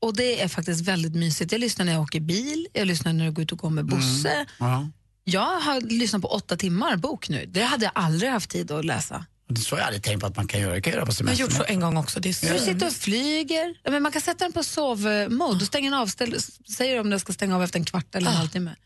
Och 0.00 0.16
det 0.16 0.42
är 0.42 0.48
faktiskt 0.48 0.80
väldigt 0.80 1.14
mysigt. 1.14 1.52
Jag 1.52 1.60
lyssnar 1.60 1.84
när 1.86 1.92
jag 1.92 2.02
åker 2.02 2.20
bil, 2.20 2.68
jag 2.72 2.86
lyssnar 2.86 3.12
när 3.12 3.24
jag 3.24 3.34
går 3.34 3.42
ut 3.42 3.52
och 3.52 3.58
går 3.58 3.70
med 3.70 3.84
Bosse. 3.86 4.46
Ja. 4.58 4.88
Jag 5.24 5.60
har 5.60 5.80
lyssnat 5.80 6.22
på 6.22 6.28
åtta 6.28 6.56
timmar 6.56 6.96
bok 6.96 7.28
nu. 7.28 7.46
Det 7.46 7.62
hade 7.62 7.84
jag 7.84 7.92
aldrig 7.94 8.30
haft 8.30 8.50
tid 8.50 8.70
att 8.70 8.84
läsa. 8.84 9.26
Så 9.62 9.74
har 9.74 9.78
jag 9.80 9.86
aldrig 9.86 10.02
tänkt 10.02 10.20
på 10.20 10.26
att 10.26 10.36
man 10.36 10.48
kan 10.48 10.60
göra. 10.60 10.74
Det 10.74 10.80
kan 10.80 10.90
jag 10.92 10.96
göra 10.98 11.06
på 11.06 11.12
Jag 11.18 11.26
har 11.28 11.34
gjort 11.34 11.52
så 11.52 11.64
en 11.64 11.80
gång 11.80 11.96
också. 11.96 12.20
Det 12.20 12.28
är 12.28 12.32
så 12.32 12.46
Du 12.52 12.58
sitter 12.58 12.86
och 12.86 12.92
flyger. 12.92 13.74
Ja, 13.84 13.90
Men 13.90 14.02
man 14.02 14.12
kan 14.12 14.22
sätta 14.22 14.44
den 14.44 14.52
på 14.52 14.62
sovmode. 14.62 15.58
Då 15.58 15.66
stänger 15.66 15.90
den 15.90 16.00
av. 16.00 16.06
Ställ, 16.06 16.36
säger 16.76 17.00
om 17.00 17.10
den 17.10 17.20
ska 17.20 17.32
stänga 17.32 17.56
av 17.56 17.62
efter 17.62 17.78
en 17.78 17.84
kvart 17.84 18.14
eller 18.14 18.26
en 18.30 18.32
Ah. 18.34 18.38
halvtimme. 18.38 18.76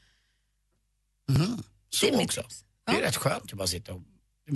Så 1.90 2.06
det 2.06 2.12
är 2.12 2.24
också. 2.24 2.42
tips. 2.42 2.64
Det 2.86 2.92
är 2.92 3.00
Ja. 3.00 3.06
rätt 3.06 3.16
skönt 3.16 3.42
att 3.52 3.58
bara 3.58 3.66
sitta 3.68 3.92
och... 3.92 4.00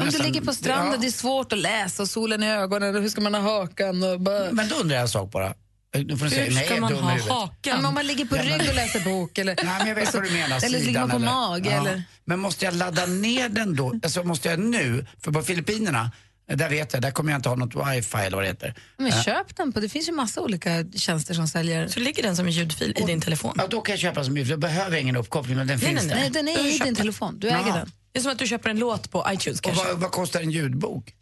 Om 0.04 0.10
du 0.10 0.18
ligger 0.22 0.40
på 0.40 0.52
stranden, 0.52 0.92
Ja. 0.92 0.98
det 1.00 1.06
är 1.06 1.10
svårt 1.10 1.52
att 1.52 1.58
läsa 1.58 2.02
och 2.02 2.08
solen 2.08 2.42
i 2.42 2.50
ögonen 2.50 2.96
och 2.96 3.02
hur 3.02 3.08
ska 3.08 3.20
man 3.20 3.34
ha 3.34 3.40
hakan? 3.40 4.02
Och 4.02 4.20
bara... 4.20 4.52
Men 4.52 4.68
då 4.68 4.74
undrar 4.74 4.96
jag 4.96 5.02
en 5.02 5.08
sak 5.08 5.30
bara. 5.32 5.54
Nu 5.94 6.16
får 6.16 6.26
Hur 6.26 6.50
nej, 6.54 6.64
ska 6.66 6.80
man 6.80 6.92
ha 6.92 7.10
huvudet. 7.10 7.26
Ja, 7.28 7.50
men 7.64 7.74
om 7.78 7.84
hakan? 7.84 7.94
man 7.94 8.06
ligger 8.06 8.24
på 8.24 8.34
rygg 8.36 8.68
och 8.68 8.74
läser 8.74 9.00
bok 9.04 9.38
eller, 9.38 9.54
Nej, 9.64 9.74
men 9.78 9.88
jag 9.88 9.94
vet 9.94 10.14
vad 10.14 10.22
du 10.22 10.30
menar. 10.30 10.64
eller 10.64 10.78
ligger 10.78 11.00
man 11.00 11.10
på 11.10 11.18
sidan 11.18 11.34
mage. 11.34 11.70
Ja. 11.70 11.80
Eller... 11.80 12.02
Men 12.24 12.38
måste 12.38 12.64
jag 12.64 12.74
ladda 12.74 13.06
ner 13.06 13.48
den 13.48 13.76
då? 13.76 14.00
Alltså 14.02 14.22
måste 14.22 14.48
jag 14.48 14.58
nu? 14.58 15.06
För 15.24 15.32
på 15.32 15.42
Filippinerna, 15.42 16.10
där 16.54 16.68
vet 16.68 16.92
jag, 16.92 17.02
där 17.02 17.10
kommer 17.10 17.32
jag 17.32 17.38
inte 17.38 17.48
ha 17.48 17.56
något 17.56 17.74
wifi 17.74 18.16
eller 18.18 18.36
vad 18.36 18.44
det 18.44 18.48
heter. 18.48 18.74
Men 18.96 19.12
köp 19.22 19.56
den 19.56 19.72
på, 19.72 19.80
det 19.80 19.88
finns 19.88 20.08
ju 20.08 20.12
massa 20.12 20.40
olika 20.40 20.84
tjänster 20.96 21.34
som 21.34 21.48
säljer. 21.48 21.88
Så 21.88 22.00
ligger 22.00 22.22
den 22.22 22.36
som 22.36 22.46
en 22.46 22.52
ljudfil 22.52 22.94
i 22.96 23.02
din 23.02 23.20
telefon. 23.20 23.54
Ja, 23.58 23.66
då 23.70 23.80
kan 23.80 23.92
jag 23.92 24.00
köpa 24.00 24.24
så 24.24 24.30
mycket, 24.30 24.48
för 24.48 24.54
då 24.54 24.60
behöver 24.60 24.90
jag 24.90 25.00
ingen 25.00 25.16
uppkoppling, 25.16 25.56
men 25.56 25.66
den 25.66 25.78
Nej, 25.78 25.88
finns 25.88 26.00
nej, 26.02 26.08
där. 26.08 26.16
Nej, 26.16 26.30
den 26.30 26.48
är 26.48 26.66
i 26.66 26.70
din 26.70 26.78
den. 26.78 26.94
telefon, 26.94 27.38
du 27.38 27.48
äger 27.48 27.58
Jaha. 27.58 27.76
den. 27.76 27.90
Det 28.16 28.20
är 28.20 28.22
som 28.22 28.32
att 28.32 28.38
du 28.38 28.46
köper 28.46 28.70
en 28.70 28.78
låt 28.78 29.10
på 29.10 29.26
iTunes 29.32 29.58
Och 29.58 29.64
kanske. 29.64 29.84
vad, 29.84 29.98
vad 30.00 30.10
kostar 30.10 30.40
en 30.40 30.50
ljudbok? 30.50 31.14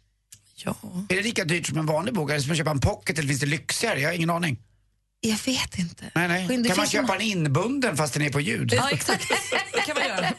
Ja. 0.55 0.75
Är 1.09 1.15
det 1.15 1.21
lika 1.21 1.43
dyrt 1.43 1.67
som 1.67 1.77
en 1.77 1.85
vanlig 1.85 2.13
bok? 2.13 2.29
Eller 2.29 2.39
ska 2.39 2.47
man 2.47 2.57
köpa 2.57 2.71
en 2.71 2.79
pocket 2.79 3.17
eller 3.19 3.27
finns 3.27 3.39
det 3.39 3.45
lyxigare? 3.45 3.99
Jag 4.01 4.09
har 4.09 4.13
ingen 4.13 4.29
aning. 4.29 4.57
Jag 5.19 5.37
vet 5.45 5.77
inte. 5.79 6.03
Nej, 6.15 6.27
nej. 6.27 6.57
Det 6.57 6.67
kan 6.69 6.77
man 6.77 6.87
köpa 6.87 7.07
må- 7.07 7.13
en 7.13 7.21
inbunden 7.21 7.97
fast 7.97 8.13
den 8.13 8.23
är 8.23 8.29
på 8.31 8.41
ljud? 8.41 8.73
ja, 8.73 8.89
exakt. 8.91 9.23
Det 9.73 9.79
kan 9.81 9.95
man 9.97 10.07
göra. 10.07 10.33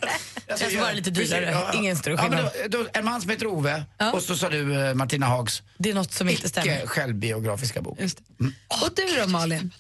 Det 0.47 0.57
ska 0.71 0.81
vara 0.81 0.93
lite 0.93 1.11
dyrare. 1.11 1.65
Ingen 1.75 1.97
ja, 2.05 2.11
men 2.13 2.19
skillnad. 2.19 2.51
då, 2.71 2.79
då, 2.83 2.89
En 2.93 3.05
man 3.05 3.21
som 3.21 3.31
heter 3.31 3.47
Ove 3.47 3.85
och 4.13 4.23
så 4.23 4.37
sa 4.37 4.49
du 4.49 4.87
eh, 4.89 4.95
Martina 4.95 5.27
Hags 5.27 5.63
Det 5.79 5.91
är 5.91 5.95
något 5.95 6.13
som 6.13 6.29
inte 6.29 6.49
stämmer. 6.49 6.77
icke 6.79 6.87
självbiografiska 6.87 7.83
bok. 7.83 7.99
Just 8.01 8.19
det. 8.19 8.45
Och 8.69 8.91
du 8.97 9.21
då 9.21 9.27
Malin? 9.29 9.73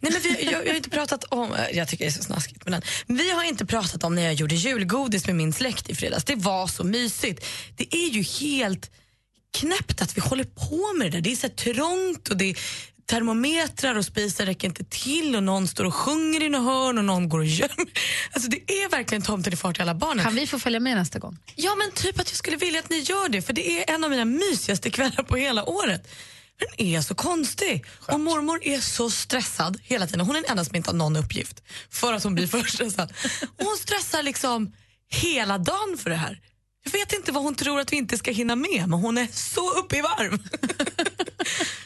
Nej, 0.00 0.12
men 0.12 0.22
vi, 0.22 0.44
jag, 0.44 0.66
jag 0.66 0.70
har 0.70 0.76
inte 0.76 0.90
pratat 0.90 1.24
om, 1.24 1.56
jag 1.72 1.88
tycker 1.88 2.04
det 2.04 2.08
är 2.08 2.12
så 2.12 2.22
snaskigt 2.22 2.64
med 2.64 2.72
den. 2.72 2.82
Vi 3.06 3.30
har 3.30 3.44
inte 3.44 3.66
pratat 3.66 4.04
om 4.04 4.14
när 4.14 4.22
jag 4.22 4.34
gjorde 4.34 4.54
julgodis 4.54 5.26
med 5.26 5.36
min 5.36 5.52
släkt 5.52 5.90
i 5.90 5.94
fredags. 5.94 6.24
Det 6.24 6.36
var 6.36 6.66
så 6.66 6.84
mysigt. 6.84 7.46
Det 7.76 7.94
är 7.94 8.08
ju 8.08 8.22
helt 8.22 8.90
knäppt 9.58 10.02
att 10.02 10.16
vi 10.16 10.20
håller 10.20 10.44
på 10.44 10.92
med 10.98 11.06
det 11.06 11.16
där. 11.16 11.20
Det 11.20 11.32
är 11.32 11.36
så 11.36 11.48
trångt 11.48 12.28
och 12.28 12.36
det 12.36 12.50
är 12.50 12.58
termometrar 13.06 13.94
och 13.94 14.04
spisen 14.04 14.46
räcker 14.46 14.68
inte 14.68 14.84
till 14.84 15.36
och 15.36 15.42
någon 15.42 15.68
står 15.68 15.84
och 15.84 15.94
sjunger 15.94 16.42
i 16.42 16.48
något 16.48 16.64
hörn 16.64 16.98
och 16.98 17.04
någon 17.04 17.28
går 17.28 17.38
och 17.38 17.44
gömmer. 17.44 17.86
Alltså 18.32 18.50
det 18.50 18.56
är 18.56 18.90
verkligen 18.90 19.22
tomten 19.22 19.52
i 19.52 19.56
fart 19.56 19.74
till 19.74 19.82
alla 19.82 19.94
barnen. 19.94 20.24
Kan 20.24 20.34
vi 20.34 20.46
få 20.46 20.58
följa 20.58 20.80
med 20.80 20.96
nästa 20.96 21.18
gång? 21.18 21.38
Ja 21.54 21.74
men 21.74 21.90
typ 21.90 22.20
att 22.20 22.28
jag 22.30 22.36
skulle 22.36 22.56
vilja 22.56 22.80
att 22.80 22.90
ni 22.90 22.98
gör 22.98 23.28
det 23.28 23.42
för 23.42 23.52
det 23.52 23.80
är 23.80 23.94
en 23.94 24.04
av 24.04 24.10
mina 24.10 24.24
mysigaste 24.24 24.90
kvällar 24.90 25.22
på 25.22 25.36
hela 25.36 25.64
året. 25.64 26.08
Den 26.58 26.86
är 26.86 27.00
så 27.00 27.14
konstig. 27.14 27.84
Och 28.08 28.20
mormor 28.20 28.60
är 28.62 28.80
så 28.80 29.10
stressad 29.10 29.80
hela 29.82 30.06
tiden. 30.06 30.20
Hon 30.20 30.36
är 30.36 30.40
den 30.40 30.50
enda 30.50 30.64
som 30.64 30.76
inte 30.76 30.90
har 30.90 30.96
någon 30.96 31.16
uppgift 31.16 31.62
för 31.90 32.12
att 32.12 32.24
hon 32.24 32.34
blir 32.34 32.46
för 32.46 32.62
stressad. 32.62 33.12
Och 33.56 33.64
hon 33.64 33.76
stressar 33.76 34.22
liksom 34.22 34.72
hela 35.08 35.58
dagen 35.58 35.98
för 35.98 36.10
det 36.10 36.16
här. 36.16 36.40
Jag 36.84 36.92
vet 36.92 37.12
inte 37.12 37.32
vad 37.32 37.42
hon 37.42 37.54
tror 37.54 37.80
att 37.80 37.92
vi 37.92 37.96
inte 37.96 38.18
ska 38.18 38.30
hinna 38.30 38.56
med 38.56 38.88
men 38.88 38.92
hon 38.92 39.18
är 39.18 39.28
så 39.32 39.70
uppe 39.70 39.96
i 39.96 40.00
varv. 40.00 40.30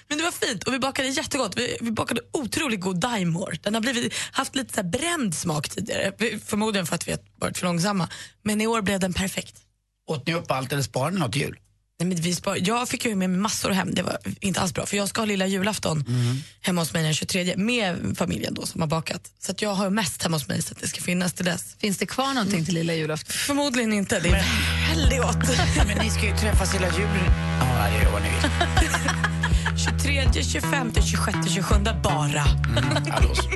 men 0.08 0.18
det 0.18 0.24
var 0.24 0.46
fint 0.46 0.64
och 0.64 0.74
vi 0.74 0.78
bakade 0.78 1.08
jättegott. 1.08 1.56
Vi, 1.56 1.76
vi 1.80 1.90
bakade 1.90 2.20
otroligt 2.32 2.80
god 2.80 3.00
daimor. 3.00 3.58
Den 3.62 3.74
har 3.74 3.80
blivit, 3.80 4.14
haft 4.32 4.56
lite 4.56 4.74
så 4.74 4.82
bränd 4.82 5.34
smak 5.34 5.68
tidigare. 5.68 6.12
Förmodligen 6.44 6.86
för 6.86 6.94
att 6.94 7.08
vi 7.08 7.12
har 7.12 7.20
varit 7.36 7.58
för 7.58 7.66
långsamma. 7.66 8.08
Men 8.42 8.60
i 8.60 8.66
år 8.66 8.82
blev 8.82 9.00
den 9.00 9.12
perfekt. 9.12 9.56
Åt 10.06 10.26
ni 10.26 10.34
upp 10.34 10.50
allt 10.50 10.72
eller 10.72 10.82
sparade 10.82 11.14
ni 11.14 11.20
något 11.20 11.36
jul? 11.36 11.58
Nej, 12.00 12.08
men 12.08 12.16
vi 12.16 12.34
spar, 12.34 12.58
jag 12.60 12.88
fick 12.88 13.04
ju 13.04 13.14
med 13.14 13.30
mig 13.30 13.38
massor 13.38 13.70
hem, 13.70 13.94
det 13.94 14.02
var 14.02 14.18
inte 14.40 14.60
alls 14.60 14.74
bra 14.74 14.86
för 14.86 14.96
jag 14.96 15.08
ska 15.08 15.20
ha 15.20 15.26
lilla 15.26 15.46
julafton 15.46 16.04
hemma 16.60 16.80
hos 16.80 16.92
mig 16.92 17.02
den 17.02 17.14
23 17.14 17.56
med 17.56 18.14
familjen 18.18 18.54
då 18.54 18.66
som 18.66 18.80
har 18.80 18.88
bakat. 18.88 19.20
Så 19.40 19.52
att 19.52 19.62
jag 19.62 19.74
har 19.74 19.90
mest 19.90 20.22
hemma 20.22 20.36
hos 20.36 20.48
mig 20.48 20.62
så 20.62 20.72
att 20.72 20.80
det 20.80 20.88
ska 20.88 21.00
finnas 21.00 21.32
till 21.32 21.44
dess. 21.44 21.76
Finns 21.78 21.98
det 21.98 22.06
kvar 22.06 22.34
någonting 22.34 22.64
till 22.64 22.74
lilla 22.74 22.94
julafton? 22.94 23.32
Förmodligen 23.32 23.92
inte, 23.92 24.20
det 24.20 24.28
är 24.28 24.44
väldigt 24.94 25.20
gott. 25.22 25.36
Men 25.86 25.98
ni 25.98 26.10
ska 26.10 26.26
ju 26.26 26.36
träffas 26.36 26.74
hela 26.74 26.86
julen. 26.86 27.24
Ja, 27.60 27.88
det 27.88 28.04
gör 28.04 28.12
vad 28.12 28.22
ni 28.22 28.28
vill. 28.28 28.50
23, 30.32 30.42
25, 30.42 30.92
26, 30.94 31.38
27 31.54 31.74
bara. 32.02 32.44
Allås. 33.12 33.38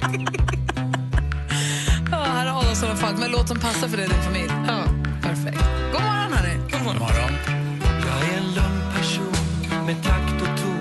Ja, 2.11 2.25
här 2.25 2.47
är 2.47 2.61
Adolfsson 2.61 2.91
och 2.91 2.99
Falk 2.99 3.19
med 3.19 3.31
låt 3.31 3.49
som 3.49 3.59
passar 3.61 3.89
för 3.89 3.97
dig 3.97 4.07
och 4.07 4.13
din 4.13 4.23
familj. 4.23 4.51
Ja, 4.67 4.85
perfekt. 5.23 5.65
God 5.93 6.03
morgon, 6.03 6.33
hörni. 6.33 6.55
God 6.73 6.83
morgon. 6.83 6.99
Morgon 6.99 7.64
med 9.87 10.03
takt 10.03 10.43
och 10.43 10.59
ton. 10.63 10.81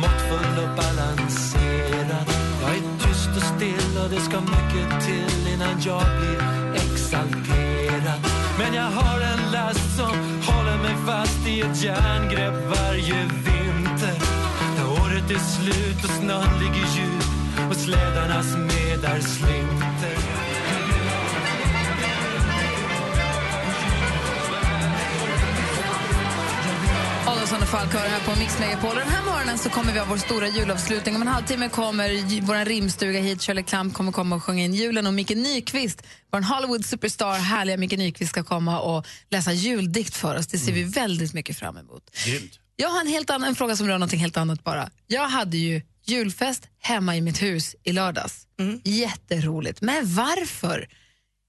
Måttfull 0.00 0.64
och 0.64 0.76
balanserad. 0.76 2.26
Jag 2.62 2.70
är 2.70 2.82
tyst 2.98 3.30
och 3.36 3.42
still 3.42 3.98
och 4.02 4.10
det 4.10 4.20
ska 4.20 4.40
mycket 4.40 5.04
till 5.06 5.52
innan 5.54 5.80
jag 5.80 6.02
blir 6.18 6.40
exalterad. 6.74 8.20
Men 8.58 8.74
jag 8.74 8.90
har 8.90 9.20
en 9.20 9.52
last 9.52 9.96
som 9.96 10.14
håller 10.48 10.78
mig 10.82 10.96
fast 11.06 11.46
i 11.46 11.60
ett 11.60 11.82
järngrepp 11.82 12.54
varje 12.76 13.20
vinter. 13.46 14.18
När 14.76 14.86
året 15.02 15.30
är 15.30 15.38
slut 15.38 16.04
och 16.04 16.10
snön 16.10 16.58
ligger 16.60 16.86
djup 16.96 17.70
och 17.70 17.76
slädarnas 17.76 18.56
medar 18.56 19.20
slinter. 19.20 20.53
Adolfsson 27.44 27.62
och 27.62 27.68
Falk 27.68 27.92
hör 27.92 28.08
här 28.08 28.20
på 28.20 28.38
Mix 28.38 28.58
Megapol. 28.58 28.96
Den 28.96 29.08
här 29.08 29.24
morgonen 29.24 29.58
så 29.58 29.70
kommer 29.70 29.92
vi 29.92 29.98
ha 29.98 30.06
vår 30.06 30.16
stora 30.16 30.48
julavslutning. 30.48 31.16
Om 31.16 31.22
en 31.22 31.28
halvtimme 31.28 31.68
kommer 31.68 32.40
vår 32.40 32.64
rimstuga 32.64 33.20
hit. 33.20 33.42
Shirley 33.42 33.64
Clamp 33.64 33.94
kommer 33.94 34.12
komma 34.12 34.36
och 34.36 34.42
sjunga 34.42 34.64
in 34.64 34.74
julen. 34.74 35.06
Och 35.06 35.14
Micke 35.14 35.30
Nyqvist, 35.30 36.02
vår 36.32 36.40
Hollywood 36.40 36.84
superstar, 36.84 37.38
härliga 37.38 37.76
Micke 37.76 37.98
Nyqvist 37.98 38.30
ska 38.30 38.42
komma 38.42 38.80
och 38.80 39.06
läsa 39.30 39.52
juldikt 39.52 40.16
för 40.16 40.36
oss. 40.36 40.46
Det 40.46 40.58
ser 40.58 40.72
vi 40.72 40.82
väldigt 40.84 41.34
mycket 41.34 41.58
fram 41.58 41.76
emot. 41.76 42.02
Grymt. 42.26 42.60
Jag 42.76 42.88
har 42.88 43.00
en, 43.00 43.06
helt 43.06 43.30
annan, 43.30 43.48
en 43.48 43.54
fråga 43.54 43.76
som 43.76 43.88
rör 43.88 43.98
något 43.98 44.12
helt 44.12 44.36
annat 44.36 44.64
bara. 44.64 44.90
Jag 45.06 45.28
hade 45.28 45.56
ju 45.56 45.82
julfest 46.04 46.68
hemma 46.80 47.16
i 47.16 47.20
mitt 47.20 47.42
hus 47.42 47.76
i 47.82 47.92
lördags. 47.92 48.46
Jätteroligt. 48.84 49.80
Men 49.80 50.14
varför 50.14 50.88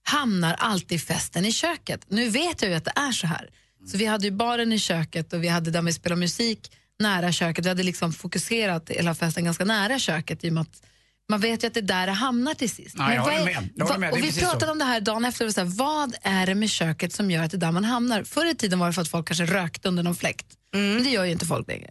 hamnar 0.04 0.54
alltid 0.54 1.02
festen 1.02 1.46
i 1.46 1.52
köket? 1.52 2.06
Nu 2.08 2.30
vet 2.30 2.62
jag 2.62 2.72
ju 2.72 2.78
att 2.78 2.86
det 2.86 2.94
är 2.96 3.12
så 3.12 3.28
här. 3.28 3.50
Så 3.86 3.98
vi 3.98 4.06
hade 4.06 4.25
ju 4.25 4.32
baren 4.32 4.74
i 4.74 4.80
köket 4.80 5.34
och 5.34 5.44
vi 5.44 5.48
hade 5.48 5.72
där 5.72 5.82
vi 5.82 5.94
spelade 5.94 6.20
musik 6.20 6.72
nära 7.00 7.32
köket. 7.32 7.65
Vi 7.65 7.70
hade 7.70 7.84
liksom 7.84 8.13
fokuserat 8.13 8.89
hela 8.89 9.15
festen 9.15 9.44
ganska 9.46 9.65
nära 9.65 10.00
köket 10.00 10.44
i 10.44 10.50
och 10.50 10.54
med 10.54 10.62
att 10.62 10.82
man 11.30 11.39
vet 11.39 11.63
ju 11.63 11.68
att 11.68 11.74
det 11.74 11.80
är 11.80 11.82
där 11.82 12.06
det 12.08 12.13
hamnar 12.13 12.54
till 12.54 12.70
sist. 12.70 12.96
Ja, 12.98 13.13
jag 13.13 13.34
är- 13.36 13.46
med. 13.46 13.70
Jag 13.75 14.00
med. 14.00 14.00
Det 14.00 14.08
är 14.08 14.12
Och 14.12 14.18
vi 14.24 14.39
pratade 14.39 14.65
så. 14.65 14.72
om 14.72 14.80
det 14.80 14.86
här 14.86 15.01
dagen 15.01 15.25
efter. 15.25 15.46
Och 15.48 15.54
så 15.54 15.62
här, 15.62 15.68
vad 15.68 16.15
är 16.22 16.46
det 16.46 16.56
med 16.56 16.70
köket 16.70 17.13
som 17.13 17.32
gör 17.32 17.44
att 17.44 17.51
det 17.51 17.58
är 17.58 17.60
där 17.60 17.72
man 17.72 17.84
hamnar? 17.84 18.24
Förr 18.24 18.46
i 18.46 18.56
tiden 18.56 18.80
var 18.80 18.88
det 18.88 18.94
för 18.94 19.01
att 19.01 19.08
folk 19.08 19.27
kanske 19.27 19.46
rökte 19.46 19.88
under 19.88 20.04
någon 20.04 20.15
fläkt. 20.15 20.46
Men 20.72 21.04
det 21.04 21.10
gör 21.10 21.25
ju 21.25 21.32
inte 21.32 21.46
folk 21.46 21.68
längre. 21.68 21.89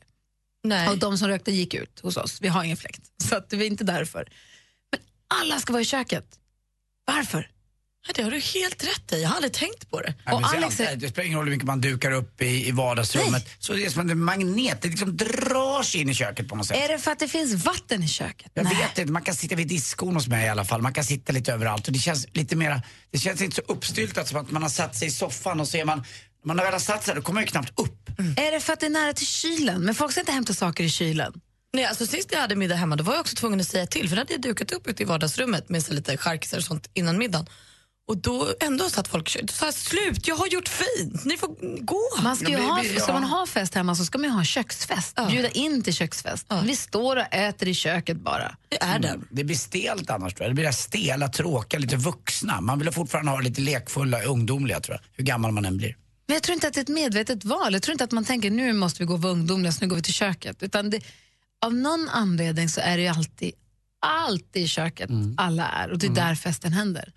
Nej. 0.64 0.88
Och 0.88 0.98
de 0.98 1.18
som 1.18 1.28
rökte 1.28 1.52
gick 1.52 1.74
ut 1.74 2.00
hos 2.00 2.16
oss. 2.16 2.38
Vi 2.42 2.48
har 2.48 2.64
ingen 2.64 2.76
fläkt. 2.76 3.02
Så 3.22 3.36
att 3.36 3.50
det 3.50 3.56
var 3.56 3.64
inte 3.64 3.84
därför. 3.84 4.28
Men 4.92 5.00
alla 5.40 5.58
ska 5.60 5.72
vara 5.72 5.82
i 5.82 5.84
köket. 5.84 6.26
Varför? 7.06 7.50
Ja, 8.06 8.12
Det 8.16 8.22
har 8.22 8.30
du 8.30 8.38
helt 8.38 8.84
rätt 8.84 9.12
i. 9.12 9.22
Jag 9.22 9.28
har 9.28 9.36
aldrig 9.36 9.52
tänkt 9.52 9.90
på 9.90 10.00
det. 10.00 10.14
Nej, 10.26 10.34
Och 10.34 10.54
Alex 10.54 10.80
är- 10.80 10.96
Det 10.96 11.08
spelar 11.08 11.26
ingen 11.26 11.38
roll 11.38 11.46
hur 11.46 11.52
mycket 11.52 11.66
man 11.66 11.80
dukar 11.80 12.10
upp 12.10 12.42
i, 12.42 12.68
i 12.68 12.70
vardagsrummet. 12.70 13.48
Så 13.58 13.72
det 13.72 13.84
är 13.86 13.90
som 13.90 14.10
en 14.10 14.18
magnet, 14.24 14.82
det 14.82 14.88
liksom 14.88 15.16
drar 15.16 15.82
sig 15.82 16.00
in 16.00 16.08
i 16.08 16.14
köket 16.14 16.48
på 16.48 16.56
något 16.56 16.66
sätt. 16.66 16.76
Är 16.76 16.88
det 16.88 16.98
för 16.98 17.10
att 17.10 17.18
det 17.18 17.28
finns 17.28 17.64
vatten 17.64 18.02
i 18.02 18.08
köket? 18.08 18.50
Jag 18.54 18.64
Nej. 18.64 18.76
vet 18.76 18.98
inte, 18.98 19.12
man 19.12 19.22
kan 19.22 19.34
sitta 19.34 19.54
vid 19.54 19.68
diskon 19.68 20.14
hos 20.14 20.28
mig 20.28 20.46
i 20.46 20.48
alla 20.48 20.64
fall. 20.64 20.82
Man 20.82 20.92
kan 20.92 21.04
sitta 21.04 21.32
lite 21.32 21.52
överallt 21.52 21.86
och 21.86 21.92
det 21.92 21.98
känns 21.98 22.26
lite 22.32 22.56
mera, 22.56 22.82
det 23.10 23.18
känns 23.18 23.40
inte 23.40 23.56
så 23.56 23.62
uppstyltat 23.68 24.28
som 24.28 24.38
att 24.38 24.50
man 24.50 24.62
har 24.62 24.70
satt 24.70 24.96
sig 24.96 25.08
i 25.08 25.10
soffan 25.10 25.60
och 25.60 25.68
så 25.68 25.76
är 25.76 25.84
man, 25.84 26.04
man 26.44 26.58
har 26.58 26.70
väl 26.70 26.80
satt 26.80 27.04
sig 27.04 27.14
då 27.14 27.22
kommer 27.22 27.34
man 27.34 27.42
ju 27.42 27.48
knappt 27.48 27.72
upp. 27.80 28.08
Är 28.36 28.52
det 28.52 28.60
för 28.60 28.72
att 28.72 28.80
det 28.80 28.86
är 28.86 28.90
nära 28.90 29.12
till 29.12 29.26
kylen? 29.26 29.80
Men 29.84 29.94
folk 29.94 30.12
ska 30.12 30.20
inte 30.20 30.32
hämta 30.32 30.54
saker 30.54 30.84
i 30.84 30.90
kylen. 30.90 31.32
Nej, 31.72 31.84
alltså 31.84 32.06
sist 32.06 32.28
jag 32.32 32.40
hade 32.40 32.56
middag 32.56 32.74
hemma 32.74 32.96
då 32.96 33.04
var 33.04 33.12
jag 33.14 33.20
också 33.20 33.36
tvungen 33.36 33.60
att 33.60 33.68
säga 33.68 33.86
till 33.86 34.08
för 34.08 34.16
då 34.16 34.20
hade 34.20 34.32
jag 34.32 34.42
dukat 34.42 34.72
upp 34.72 34.86
ute 34.86 35.02
i 35.02 35.06
vardagsrummet 35.06 35.68
med 35.68 35.82
så 35.84 35.92
lite 35.92 36.16
charkisar 36.16 36.58
och 36.58 36.64
sånt 36.64 36.90
innan 36.94 37.18
middagen. 37.18 37.46
Och 38.06 38.16
då 38.16 38.48
ändå 38.60 38.90
satt 38.90 39.08
folk. 39.08 39.36
Då 39.42 39.52
sa 39.52 39.72
slut, 39.72 40.28
jag 40.28 40.36
har 40.36 40.46
gjort 40.46 40.68
fint, 40.68 41.24
ni 41.24 41.36
får 41.36 41.80
gå. 41.84 42.22
Man 42.22 42.36
ska, 42.36 42.48
ju 42.48 42.52
Ja, 42.52 42.60
ha, 42.62 42.84
ska 42.84 42.94
ja. 43.06 43.12
man 43.12 43.24
ha 43.24 43.46
fest 43.46 43.74
hemma 43.74 43.94
så 43.94 44.04
ska 44.04 44.18
man 44.18 44.30
ju 44.30 44.36
ha 44.36 44.44
köksfest. 44.44 45.12
Ja. 45.16 45.28
Bjuda 45.30 45.48
in 45.48 45.82
till 45.82 45.94
köksfest. 45.94 46.46
Vi 46.64 46.76
står 46.76 47.16
och 47.16 47.34
äter 47.34 47.68
i 47.68 47.74
köket 47.74 48.16
bara. 48.16 48.56
Det 48.68 48.82
är 48.82 48.98
det. 48.98 49.20
Det 49.30 49.44
blir 49.44 49.56
stelt 49.56 50.10
annars 50.10 50.34
tror 50.34 50.44
jag. 50.44 50.50
Det 50.50 50.54
blir 50.62 50.70
stela, 50.70 51.28
tråkiga, 51.28 51.80
lite 51.80 51.96
vuxna. 51.96 52.60
Man 52.60 52.78
vill 52.78 52.92
fortfarande 52.92 53.30
ha 53.30 53.40
lite 53.40 53.60
lekfulla, 53.60 54.22
ungdomliga 54.22 54.80
tror 54.80 54.94
jag. 54.96 55.08
Hur 55.16 55.24
gammal 55.24 55.52
man 55.52 55.64
än 55.64 55.76
blir. 55.76 55.96
Men 56.26 56.34
jag 56.34 56.42
tror 56.42 56.54
inte 56.54 56.68
att 56.68 56.74
det 56.74 56.80
är 56.80 56.82
ett 56.82 56.88
medvetet 56.88 57.44
val. 57.44 57.72
Jag 57.72 57.82
tror 57.82 57.92
inte 57.92 58.04
att 58.04 58.12
man 58.12 58.24
tänker 58.24 58.50
nu 58.50 58.72
måste 58.72 59.02
vi 59.02 59.06
gå 59.06 59.14
och 59.14 59.22
vara 59.22 59.32
ungdomliga 59.32 59.72
så 59.72 59.80
nu 59.80 59.88
går 59.88 59.96
vi 59.96 60.02
till 60.02 60.14
köket. 60.14 60.62
Utan 60.62 60.90
det, 60.90 61.00
av 61.66 61.74
någon 61.74 62.08
anledning 62.08 62.68
så 62.68 62.80
är 62.80 62.96
det 62.96 63.02
ju 63.02 63.08
alltid, 63.08 63.52
alltid 64.06 64.62
i 64.62 64.68
köket 64.68 65.10
alla 65.36 65.68
är 65.68 65.90
och 65.90 65.98
det 65.98 66.06
är 66.06 66.10
där 66.10 66.34
festen 66.34 66.72
händer. 66.72 67.12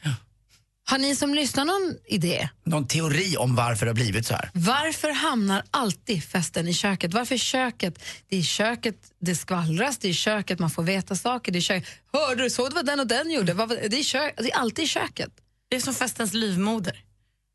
Har 0.90 0.98
ni 0.98 1.16
som 1.16 1.34
lyssnar 1.34 1.66
någon 1.66 1.96
idé? 2.06 2.50
Någon 2.64 2.88
teori 2.88 3.38
om 3.38 3.56
varför 3.56 3.86
det 3.86 3.90
har 3.90 3.96
blivit 3.96 4.26
så 4.26 4.34
här? 4.34 4.50
Varför 4.54 5.12
hamnar 5.12 5.64
alltid 5.72 6.24
festen 6.24 6.68
i 6.68 6.74
köket? 6.74 7.14
Varför 7.14 7.38
köket? 7.38 8.04
Det 8.30 8.38
är 8.38 8.42
köket 8.42 8.96
det 9.20 9.36
skvallras, 9.36 9.98
det 9.98 10.10
är 10.10 10.14
köket 10.14 10.60
man 10.60 10.70
får 10.70 10.84
veta 10.84 11.16
saker. 11.16 11.52
Det 11.52 11.60
är 11.60 11.62
köket. 11.62 11.90
Hörde 12.14 12.44
du, 12.44 12.50
såg 12.50 12.70
du 12.70 12.76
vad 12.76 12.86
den 12.86 13.00
och 13.00 13.08
den 13.08 13.32
gjorde? 13.32 13.54
Det 13.54 13.86
är, 13.86 14.00
i 14.00 14.04
kök, 14.04 14.34
det 14.38 14.52
är 14.52 14.58
alltid 14.58 14.86
i 14.86 14.88
köket. 14.88 15.30
Det 15.70 15.76
är 15.76 15.80
som 15.80 15.94
festens 15.94 16.34
livmoder. 16.34 17.04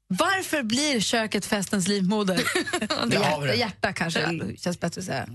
Varför 0.08 0.62
blir 0.62 1.00
köket 1.00 1.46
festens 1.46 1.88
livmoder? 1.88 2.36
Hjärta, 3.10 3.40
det. 3.40 3.54
hjärta 3.54 3.92
kanske 3.92 4.40
känns 4.58 4.80
bättre 4.80 4.98
att 4.98 5.06
säga. 5.06 5.28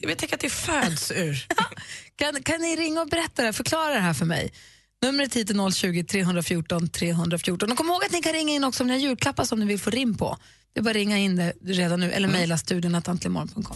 Jag 0.00 0.18
tänker 0.18 0.34
att 0.36 0.40
det 0.40 0.50
föds 0.50 1.10
ur. 1.10 1.46
Kan, 2.16 2.42
kan 2.42 2.60
ni 2.60 2.76
ringa 2.76 3.00
och 3.00 3.08
berätta 3.08 3.42
det 3.42 3.48
här, 3.48 3.52
förklara 3.52 3.94
det 3.94 4.00
här 4.00 4.14
för 4.14 4.24
mig? 4.26 4.52
Numret 5.02 5.34
hit 5.34 5.50
är 5.50 5.70
020 5.70 6.04
314 6.04 6.88
314. 6.88 7.70
Och 7.70 7.76
kom 7.78 7.86
ihåg 7.88 8.04
att 8.04 8.12
ni 8.12 8.22
kan 8.22 8.32
ringa 8.32 8.52
in 8.54 8.64
också 8.64 8.82
om 8.82 8.86
ni 8.86 8.92
har 8.92 9.00
julklappar 9.00 9.44
som 9.44 9.60
ni 9.60 9.66
vill 9.66 9.78
få 9.80 9.90
rim 9.90 10.16
på. 10.16 10.36
Det 10.72 10.80
är 10.80 10.84
bara 10.84 10.90
att 10.90 10.96
ringa 10.96 11.18
in 11.18 11.36
det 11.36 11.52
redan 11.64 12.00
nu 12.00 12.12
eller 12.12 12.28
mejla 12.28 12.58
studion 12.58 12.94
att 12.94 13.08
antligenmorgon.com. 13.08 13.62
God 13.62 13.72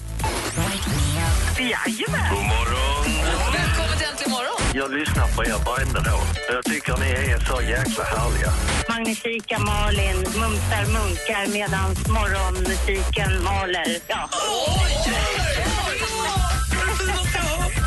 morgon. 2.44 3.04
Välkommen 3.52 3.98
till 3.98 4.06
Äntligen 4.06 4.30
morgon! 4.30 4.60
Jag 4.74 4.92
lyssnar 4.98 5.36
på 5.36 5.44
er 5.44 5.64
varenda 5.66 6.00
dag. 6.00 6.22
Jag 6.52 6.64
tycker 6.64 6.96
ni 6.98 7.10
är 7.32 7.38
så 7.38 7.62
jäkla 7.62 8.04
härliga. 8.04 8.52
Magnifika 8.88 9.58
Malin 9.58 10.16
mumsar 10.16 10.84
munkar 10.92 11.52
medan 11.52 11.90
morgonmusiken 11.90 13.42
maler. 13.44 13.98
Ja. 14.08 14.28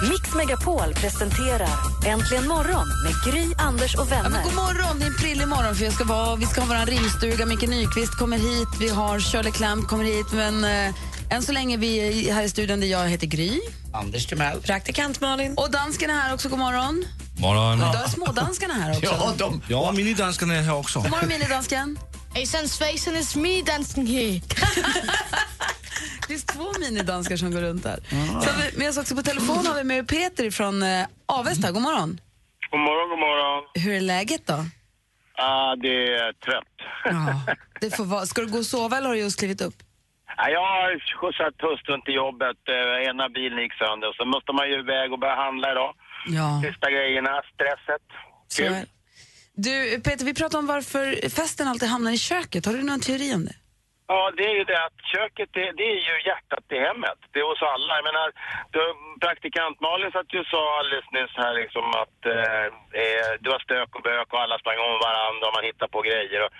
Mix 0.01 0.33
Megapol 0.35 0.93
presenterar 0.93 1.69
Äntligen 2.05 2.47
morgon 2.47 2.87
med 3.03 3.13
Gry, 3.33 3.53
Anders 3.57 3.95
och 3.95 4.01
Ja, 4.11 4.15
vänner. 4.15 4.29
men 4.29 4.43
god 4.43 4.53
morgon, 4.53 4.99
det 4.99 5.05
är 5.05 5.09
en 5.09 5.15
prillig 5.17 5.47
morgon 5.47 5.75
för 5.75 5.83
jag 5.85 5.93
ska 5.93 6.03
vara, 6.03 6.35
vi 6.35 6.45
ska 6.45 6.61
ha 6.61 6.67
vår 6.67 6.85
rimstuga. 6.85 7.45
Micke 7.45 7.61
Nyqvist 7.69 8.15
kommer 8.17 8.37
hit, 8.37 8.67
vi 8.79 8.89
har 8.89 9.19
Shirley 9.19 9.51
Clamp 9.51 9.87
kommer 9.87 10.03
hit. 10.03 10.25
Men 10.31 10.63
eh, 10.65 10.93
än 11.29 11.43
så 11.43 11.51
länge 11.51 11.77
vi 11.77 11.97
är 12.29 12.33
här 12.33 12.43
i 12.43 12.49
studion 12.49 12.79
där 12.79 12.87
jag 12.87 13.09
heter 13.09 13.27
Gry. 13.27 13.59
Anders 13.93 14.25
Timell. 14.25 14.61
Praktikant 14.61 15.21
Malin. 15.21 15.53
Och 15.57 15.71
dansken 15.71 16.09
är 16.09 16.13
här 16.13 16.33
också, 16.33 16.49
god 16.49 16.59
morgon. 16.59 17.05
Morgon. 17.39 17.77
Idag 17.77 17.95
är 18.05 18.09
smådanskarna 18.09 18.73
här 18.73 18.91
också. 18.91 19.05
Ja, 19.19 19.33
de, 19.37 19.61
Ja, 19.67 19.91
minidanskarna 19.91 20.55
är 20.55 20.61
här 20.61 20.73
också. 20.75 20.99
God 20.99 21.11
morgon 21.11 21.27
minidansken. 21.29 21.99
Hejsan 22.33 22.67
svejsan, 22.69 23.13
it's 23.15 23.37
me 23.37 23.61
dansken 23.61 24.07
här. 24.07 24.41
Det 26.27 26.33
finns 26.33 26.45
två 26.45 26.65
minidanskar 26.79 27.37
som 27.37 27.51
går 27.51 27.61
runt 27.61 27.83
där. 27.83 27.99
Så 28.41 28.49
har 28.49 28.71
vi 28.71 28.77
med 28.77 28.89
oss 28.89 28.97
också 28.97 29.15
på 29.15 29.21
telefon 29.21 29.65
har 29.65 29.75
vi 29.75 29.83
med 29.83 30.07
Peter 30.07 30.51
från 30.51 30.83
eh, 30.83 31.05
Avesta. 31.25 31.71
God 31.71 31.81
morgon. 31.81 32.19
God 32.71 32.79
morgon, 32.79 33.09
god 33.09 33.19
morgon. 33.19 33.63
Hur 33.83 33.93
är 33.93 34.01
läget 34.01 34.47
då? 34.47 34.65
Ah, 35.37 35.75
det 35.75 35.97
är 36.15 36.33
trött. 36.33 36.75
Ja, 37.05 37.55
det 37.81 37.95
får 37.97 38.05
vara. 38.05 38.25
Ska 38.25 38.41
du 38.41 38.47
gå 38.47 38.57
och 38.57 38.65
sova 38.65 38.97
eller 38.97 39.07
har 39.07 39.15
du 39.15 39.21
just 39.21 39.39
klivit 39.39 39.61
upp? 39.61 39.75
Ah, 40.37 40.49
jag 40.49 40.59
har 40.59 40.89
skjutsat 41.19 41.55
hustrun 41.67 42.01
till 42.01 42.13
jobbet. 42.13 42.59
Eh, 42.75 43.09
ena 43.09 43.29
bilen 43.29 43.59
gick 43.63 43.73
sönder. 43.73 44.09
Så 44.17 44.25
måste 44.25 44.51
man 44.57 44.65
ju 44.69 44.75
iväg 44.79 45.07
och 45.13 45.19
börja 45.19 45.35
handla 45.45 45.71
idag. 45.71 45.91
Ja. 46.37 46.61
Sista 46.65 46.91
grejerna, 46.91 47.31
stresset. 47.53 48.05
Så 48.47 48.63
är 48.63 48.69
det. 48.69 48.85
Du, 49.65 50.01
Peter, 50.01 50.25
vi 50.25 50.33
pratade 50.33 50.57
om 50.59 50.67
varför 50.67 51.29
festen 51.29 51.67
alltid 51.67 51.89
hamnar 51.89 52.11
i 52.11 52.17
köket. 52.17 52.65
Har 52.65 52.73
du 52.73 52.83
någon 52.83 52.99
teori 52.99 53.33
om 53.35 53.45
det? 53.45 53.55
Ja, 54.07 54.31
det 54.37 54.45
är 54.51 54.55
ju 54.59 54.63
det 54.71 54.79
att 54.87 54.99
köket, 55.15 55.49
det, 55.57 55.65
det 55.79 55.85
är 55.93 55.99
ju 56.09 56.15
hjärtat 56.29 56.65
i 56.75 56.77
hemmet. 56.87 57.19
Det 57.31 57.39
är 57.39 57.47
hos 57.51 57.61
alla. 57.73 57.93
Jag 57.99 58.05
menar, 58.09 58.27
du, 58.73 58.81
praktikant 59.25 59.77
Malin 59.85 60.11
satt 60.15 60.33
ju 60.33 60.39
och 60.43 60.51
sa 60.53 60.61
alldeles 60.79 61.09
nyss 61.17 61.33
här 61.43 61.53
liksom 61.61 61.85
att 62.03 62.19
eh, 62.35 62.65
eh, 63.03 63.29
det 63.41 63.49
var 63.53 63.59
stök 63.67 63.89
och 63.95 64.05
bök 64.09 64.27
och 64.33 64.41
alla 64.43 64.57
sprang 64.59 64.79
om 64.87 64.95
varandra 65.07 65.43
och 65.47 65.55
man 65.57 65.67
hittade 65.69 65.91
på 65.95 66.01
grejer. 66.09 66.39
Och, 66.45 66.51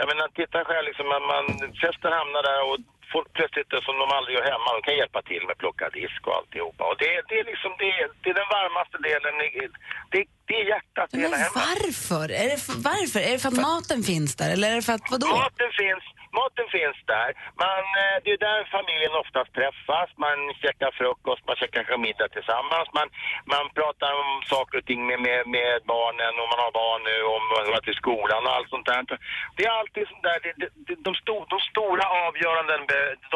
jag 0.00 0.06
menar, 0.10 0.26
titta 0.28 0.58
själv 0.68 0.86
liksom, 0.88 1.06
man, 1.14 1.22
man, 1.32 1.44
festen 1.82 2.12
hamnar 2.20 2.42
där 2.50 2.60
och 2.68 2.76
folk 3.12 3.28
plötsligt, 3.38 3.70
som 3.86 3.96
de 4.02 4.06
aldrig 4.16 4.32
gör 4.36 4.46
hemma, 4.52 4.68
de 4.76 4.80
kan 4.88 4.96
hjälpa 5.02 5.20
till 5.30 5.42
med 5.46 5.52
att 5.54 5.62
plocka 5.64 5.84
disk 6.00 6.20
och 6.28 6.36
alltihopa. 6.38 6.82
Och 6.90 6.96
det, 7.02 7.10
det 7.28 7.36
är 7.42 7.44
liksom, 7.52 7.70
det, 7.82 7.90
det 8.22 8.28
är 8.32 8.38
den 8.42 8.50
varmaste 8.56 8.98
delen, 9.08 9.34
i- 9.46 9.70
det, 10.12 10.20
det 10.48 10.54
är 10.60 10.64
hjärtat 10.74 11.08
i 11.14 11.16
Men 11.16 11.24
hela 11.24 11.36
hemmet. 11.36 11.62
varför? 11.68 12.24
Är 12.42 12.48
det 12.52 12.58
för, 12.66 12.76
varför? 12.92 13.20
Är 13.28 13.32
det 13.34 13.40
för 13.44 13.48
att 13.54 13.62
maten 13.70 14.00
finns 14.10 14.30
där 14.40 14.48
eller 14.54 14.66
är 14.72 14.76
det 14.80 14.86
för 14.88 14.96
att 14.98 15.06
vadå? 15.14 15.26
Maten 15.26 15.70
finns, 15.82 16.04
maten 16.38 16.66
finns 16.76 16.98
där. 17.14 17.28
Man, 17.64 17.84
eh, 18.02 18.16
det 18.24 18.30
är 18.36 18.40
där 18.50 18.60
familjen 18.76 19.14
oftast 19.22 19.50
träffas. 19.58 20.08
Man 20.26 20.38
käkar 20.62 20.90
frukost, 21.00 21.42
man 21.48 21.56
käkar 21.60 21.74
kanske 21.76 21.96
middag 22.08 22.28
tillsammans. 22.36 22.86
Man, 22.98 23.08
man 23.54 23.64
pratar 23.78 24.10
om 24.22 24.30
saker 24.54 24.74
och 24.80 24.86
ting 24.90 25.00
med, 25.08 25.18
med, 25.26 25.40
med 25.56 25.74
barnen, 25.94 26.32
om 26.42 26.48
man 26.52 26.60
har 26.64 26.72
barn 26.82 27.00
nu, 27.10 27.16
om 27.36 27.42
man 27.54 27.64
går 27.70 27.82
till 27.88 27.98
skolan 28.02 28.40
och 28.46 28.54
allt 28.56 28.70
sånt 28.74 28.88
där. 28.90 29.02
Det 29.56 29.64
är 29.68 29.72
alltid 29.80 30.04
sånt 30.12 30.24
där, 30.28 30.38
det, 30.44 30.52
det, 30.86 30.96
de, 31.06 31.12
sto, 31.22 31.36
de 31.54 31.58
stora 31.70 32.04
avgöranden, 32.26 32.80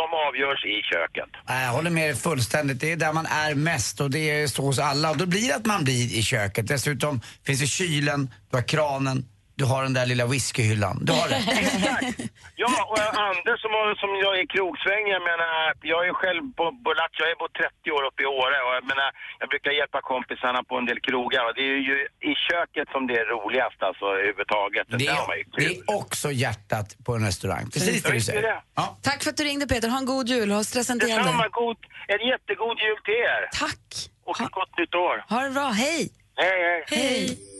de 0.01 0.07
avgörs 0.27 0.63
i 0.65 0.77
köket. 0.93 1.31
Jag 1.47 1.73
håller 1.79 1.93
med 1.99 2.07
dig 2.11 2.19
fullständigt. 2.29 2.81
Det 2.81 2.93
är 2.93 2.97
där 2.97 3.13
man 3.13 3.27
är 3.27 3.55
mest 3.55 4.01
och 4.01 4.11
det 4.11 4.25
är 4.31 4.47
så 4.47 4.63
hos 4.63 4.79
alla. 4.79 5.11
Och 5.11 5.19
då 5.23 5.27
blir 5.27 5.49
det 5.49 5.57
att 5.57 5.67
man 5.67 5.85
blir 5.85 6.19
i 6.19 6.23
köket. 6.23 6.69
Dessutom 6.69 7.21
finns 7.47 7.61
det 7.61 7.67
kylen, 7.67 8.21
du 8.51 8.57
har 8.57 8.69
kranen, 8.69 9.19
du 9.63 9.67
har 9.75 9.83
den 9.89 9.97
där 10.01 10.07
lilla 10.13 10.27
whiskyhyllan. 10.33 10.97
Du 11.09 11.13
har 11.21 11.29
det. 11.33 11.41
Exakt. 11.65 12.19
Ja, 12.65 12.73
och 12.91 12.99
Anders 13.29 13.59
som, 13.65 13.73
som 14.03 14.11
jag 14.25 14.33
är 14.39 14.43
i 14.47 14.49
krogsväng, 14.55 15.05
jag 15.17 15.23
menar, 15.31 15.49
jag 15.93 16.01
är 16.09 16.13
själv 16.23 16.43
på, 16.59 16.65
på 16.85 16.91
Latch, 17.01 17.17
jag 17.23 17.29
är 17.35 17.37
bott 17.43 17.55
30 17.55 17.91
år 17.97 18.03
uppe 18.09 18.21
i 18.27 18.29
Åre 18.41 18.59
och 18.67 18.73
jag 18.79 18.85
menar, 18.93 19.09
jag 19.41 19.49
brukar 19.53 19.71
hjälpa 19.81 19.99
kompisarna 20.13 20.61
på 20.69 20.75
en 20.81 20.87
del 20.91 21.01
krogar 21.09 21.43
och 21.49 21.55
det 21.59 21.65
är 21.75 21.83
ju 21.91 21.99
i 22.31 22.33
köket 22.49 22.87
som 22.95 23.03
det 23.09 23.17
är 23.23 23.27
roligast 23.35 23.81
alltså 23.89 24.05
överhuvudtaget. 24.19 24.87
Det 24.89 25.07
är, 25.17 25.23
det 25.59 25.67
är 25.73 25.79
också 26.01 26.29
hjärtat 26.45 26.89
på 27.07 27.11
en 27.17 27.23
restaurang. 27.31 27.65
Precis 27.75 28.03
det 28.03 28.13
du 28.13 28.21
säger. 28.21 28.43
det. 28.51 28.59
Ja. 28.81 28.87
Tack 29.09 29.19
för 29.23 29.31
att 29.31 29.39
du 29.41 29.45
ringde 29.51 29.67
Peter. 29.73 29.89
Ha 29.95 29.99
en 30.05 30.11
god 30.15 30.27
jul. 30.35 30.49
Ha 30.57 30.61
stressa 30.71 30.93
inte 30.93 31.07
ihjäl 31.07 31.19
Detsamma, 31.19 31.49
god, 31.61 31.79
en 32.15 32.23
jättegod 32.33 32.77
jul 32.87 32.99
till 33.07 33.19
er. 33.35 33.43
Tack. 33.65 33.87
Och 34.29 34.41
ett 34.41 34.57
gott 34.61 34.75
nytt 34.81 34.95
år. 35.07 35.17
Ha 35.33 35.39
det 35.47 35.51
bra. 35.59 35.69
Hej. 35.85 36.01
Hej, 36.43 36.59
hej. 36.69 36.85
Hej. 36.99 37.52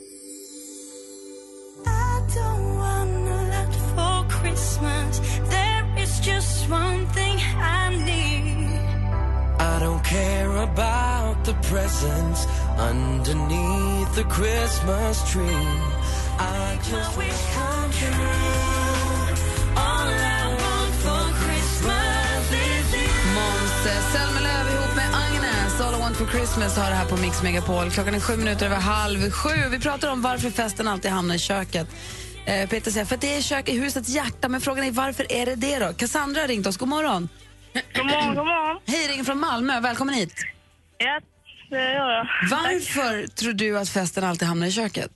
Care 10.13 10.57
about 10.69 11.45
the 11.45 11.55
presents 11.71 12.47
underneath 12.91 14.15
the 14.15 14.25
Christmas 14.37 15.33
tree. 15.33 15.69
I 16.39 16.79
just 16.91 17.13
wish 17.19 17.41
come 17.57 17.91
true. 18.01 18.25
All 19.87 20.09
I 20.39 20.43
want 20.63 20.95
for 21.05 21.25
Christmas 21.43 22.45
is 22.69 22.89
you. 22.95 23.11
Måns 23.37 23.75
Zelmerlöw 24.13 24.65
ihop 24.75 24.97
med 24.97 25.09
Agnes. 25.25 25.81
All 25.81 25.95
I 25.95 26.01
want 26.01 26.17
for 26.17 26.27
Christmas 26.27 26.77
har 26.77 26.91
det 26.91 26.97
här 26.97 27.09
på 27.09 27.17
Mix 27.17 27.43
Megapol. 27.43 27.91
Klockan 27.91 28.15
är 28.15 28.21
sju 28.21 28.37
minuter 28.37 28.67
över 28.67 28.77
halv 28.77 29.31
sju. 29.31 29.69
Vi 29.71 29.79
pratar 29.79 30.09
om 30.09 30.23
varför 30.23 30.51
festen 30.51 30.89
alltid 30.89 31.11
hamnar 31.11 31.35
i 31.35 31.39
köket. 31.39 31.89
Eh, 32.45 32.69
Peter 32.69 32.91
säger 32.91 33.07
för 33.07 33.15
att 33.15 33.21
det 33.21 33.37
är 33.37 33.43
kök 33.43 33.69
i 33.69 33.79
husets 33.81 34.09
hjärta, 34.09 34.49
men 34.49 34.61
frågan 34.61 34.85
är 34.85 34.91
varför 34.91 35.33
är 35.33 35.47
det 35.47 35.55
det 35.55 35.79
då? 35.79 35.93
Cassandra 35.93 36.41
har 36.41 36.49
ringt 36.49 36.67
oss. 36.67 36.77
God 36.77 36.89
morgon. 36.89 37.29
God 37.73 38.07
morgon, 38.07 38.35
god 38.35 38.47
morgon. 38.47 38.81
Hej, 38.87 39.09
ringer 39.09 39.25
från 39.25 39.41
Malmö. 39.41 39.81
Välkommen 39.81 40.15
hit. 40.15 40.35
Ja, 40.99 41.21
det 41.71 41.93
gör 41.93 42.11
jag. 42.11 42.27
Varför 42.51 43.27
tror 43.27 43.53
du 43.53 43.79
att 43.79 43.89
festen 43.89 44.25
alltid 44.25 44.49
hamnar 44.49 44.67
i 44.67 44.73
köket? 44.73 45.13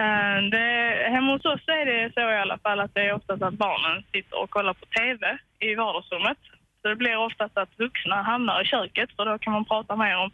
Eh, 0.00 0.38
det, 0.52 0.66
hemma 1.14 1.32
hos 1.32 1.44
oss 1.44 1.64
är 1.66 1.86
det 1.86 2.12
så 2.14 2.20
i 2.20 2.38
alla 2.44 2.58
fall 2.58 2.80
att 2.80 2.94
det 2.94 3.00
är 3.00 3.12
oftast 3.12 3.42
att 3.42 3.54
barnen 3.54 4.04
sitter 4.12 4.42
och 4.42 4.50
kollar 4.50 4.74
på 4.74 4.86
TV 4.86 5.38
i 5.60 5.74
vardagsrummet. 5.74 6.38
Så 6.82 6.88
det 6.88 6.96
blir 6.96 7.16
oftast 7.16 7.56
att 7.58 7.72
vuxna 7.78 8.22
hamnar 8.22 8.62
i 8.62 8.66
köket 8.66 9.08
för 9.16 9.24
då 9.24 9.38
kan 9.38 9.52
man 9.52 9.64
prata 9.64 9.96
mer 9.96 10.16
om 10.16 10.30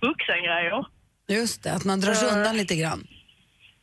vuxengrejer. 0.00 0.86
Just 1.28 1.62
det, 1.62 1.72
att 1.72 1.84
man 1.84 2.00
drar 2.00 2.14
sig 2.14 2.28
undan 2.28 2.56
lite 2.56 2.76
grann. 2.76 3.06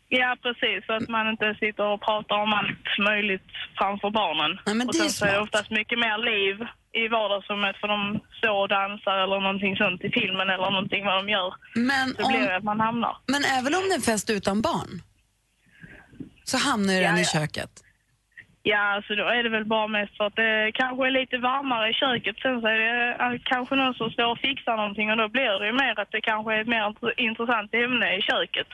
Ja, 0.09 0.37
precis. 0.41 0.85
Så 0.85 0.93
att 0.93 1.09
man 1.09 1.29
inte 1.29 1.55
sitter 1.59 1.83
och 1.83 2.01
pratar 2.01 2.35
om 2.35 2.53
allt 2.53 3.07
möjligt 3.09 3.49
framför 3.77 4.09
barnen. 4.09 4.59
Nej, 4.65 4.75
men 4.75 4.87
och 4.87 4.93
det 4.93 4.99
är 4.99 5.01
sen 5.01 5.09
så 5.09 5.25
är 5.25 5.33
det 5.33 5.39
oftast 5.39 5.69
mycket 5.69 5.99
mer 5.99 6.17
liv 6.17 6.67
i 7.01 7.07
vardagsrummet 7.07 7.75
för 7.77 7.87
de 7.87 8.19
står 8.39 8.57
och 8.61 8.67
dansar 8.69 9.17
eller 9.23 9.39
någonting 9.39 9.75
sånt 9.77 10.03
i 10.03 10.09
filmen 10.09 10.49
eller 10.49 10.69
någonting 10.71 11.05
vad 11.05 11.15
de 11.25 11.29
gör. 11.31 11.53
Men, 11.75 12.07
Så 12.19 12.27
blir 12.29 12.39
det 12.41 12.47
om, 12.51 12.57
att 12.57 12.63
man 12.63 12.79
hamnar. 12.79 13.17
men 13.27 13.43
även 13.57 13.75
om 13.75 13.81
det 13.87 13.93
är 13.93 13.95
en 13.95 14.01
fest 14.01 14.29
utan 14.29 14.61
barn 14.61 14.91
så 16.43 16.57
hamnar 16.57 16.93
ju 16.93 16.99
Ja, 16.99 17.07
den 17.09 17.17
i 17.17 17.21
ja. 17.33 17.39
köket. 17.39 17.69
Ja, 18.65 19.01
så 19.07 19.15
då 19.15 19.23
är 19.27 19.43
det 19.43 19.49
väl 19.49 19.65
bara 19.65 19.87
mest 19.87 20.17
för 20.17 20.25
att 20.27 20.35
det 20.35 20.71
kanske 20.73 21.07
är 21.07 21.11
lite 21.11 21.37
varmare 21.37 21.89
i 21.89 21.93
köket. 21.93 22.35
Sen 22.41 22.61
så 22.61 22.67
är 22.67 22.77
det 23.31 23.39
kanske 23.43 23.75
någon 23.75 23.93
som 23.93 24.09
står 24.09 24.25
och 24.31 24.39
fixar 24.39 24.77
någonting 24.77 25.11
och 25.11 25.17
då 25.17 25.27
blir 25.27 25.59
det 25.59 25.65
ju 25.65 25.73
mer 25.73 25.99
att 25.99 26.11
det 26.11 26.21
kanske 26.21 26.53
är 26.53 26.61
ett 26.61 26.67
mer 26.67 26.81
int- 26.89 27.13
intressant 27.17 27.73
ämne 27.73 28.17
i 28.17 28.21
köket. 28.21 28.67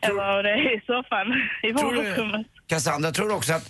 Än 0.00 0.16
vad 0.16 0.44
det 0.44 0.50
är 0.50 0.76
i 0.76 0.80
soffan 0.86 1.26
i 1.62 1.72
vardagsrummet. 1.72 2.46
Cassandra, 2.66 3.10
tror 3.10 3.28
du 3.28 3.34
också 3.34 3.52
att 3.52 3.66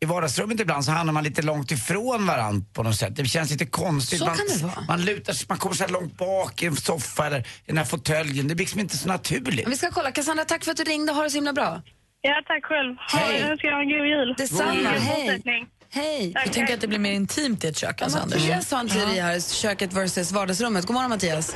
i 0.00 0.06
vardagsrummet 0.06 0.60
ibland 0.60 0.84
så 0.84 0.90
hamnar 0.92 1.12
man 1.12 1.24
lite 1.24 1.42
långt 1.42 1.70
ifrån 1.70 2.26
varandra 2.26 2.66
på 2.72 2.82
något 2.82 2.96
sätt. 2.96 3.16
Det 3.16 3.24
känns 3.24 3.50
lite 3.50 3.66
konstigt. 3.66 4.18
Så 4.18 4.24
man, 4.26 4.36
kan 4.36 4.46
det 4.46 4.64
vara. 4.64 4.84
man 4.88 5.04
lutar 5.04 5.32
sig, 5.32 5.46
man 5.48 5.58
kommer 5.58 5.74
så 5.76 5.84
här 5.84 5.90
långt 5.90 6.16
bak 6.18 6.62
i 6.62 6.66
en 6.66 6.76
soffa 6.76 7.26
eller 7.26 7.38
i 7.38 7.44
den 7.66 7.78
här 7.78 7.84
fåtöljen. 7.84 8.48
Det 8.48 8.54
blir 8.54 8.64
liksom 8.64 8.80
inte 8.80 8.96
så 8.96 9.08
naturligt. 9.08 9.68
Vi 9.68 9.76
ska 9.76 9.90
kolla. 9.90 10.12
Cassandra, 10.12 10.44
tack 10.44 10.64
för 10.64 10.70
att 10.70 10.76
du 10.76 10.84
ringde. 10.84 11.12
Ha 11.12 11.22
det 11.22 11.30
så 11.30 11.36
himla 11.36 11.52
bra. 11.52 11.82
Ja, 12.20 12.42
tack 12.46 12.64
själv. 12.64 12.96
Ha, 13.12 13.18
Hej. 13.18 13.40
jag 13.40 13.50
önskar 13.50 13.68
er 13.68 13.72
en 13.72 13.88
god 13.88 14.06
jul. 14.06 14.34
Detsamma. 14.38 14.90
Hej. 14.90 15.42
Hej. 15.90 16.32
Tack, 16.32 16.44
Du 16.44 16.50
tänker 16.50 16.74
att 16.74 16.80
det 16.80 16.88
blir 16.88 16.98
mer 16.98 17.12
intimt 17.12 17.64
i 17.64 17.68
ett 17.68 17.76
kök, 17.76 18.02
alltså, 18.02 18.18
Anders? 18.18 18.40
Mattias 18.42 18.70
har 18.72 18.80
en 18.80 18.88
teori 18.88 19.20
här, 19.20 19.40
köket 19.54 19.92
versus 19.92 20.32
vardagsrummet. 20.32 20.86
God 20.86 20.94
morgon 20.94 21.10
Mattias. 21.10 21.54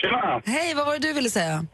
Tjena! 0.00 0.42
Hej, 0.44 0.74
vad 0.74 0.86
var 0.86 0.92
det 0.92 0.98
du 0.98 1.12
ville 1.12 1.30
säga? 1.30 1.66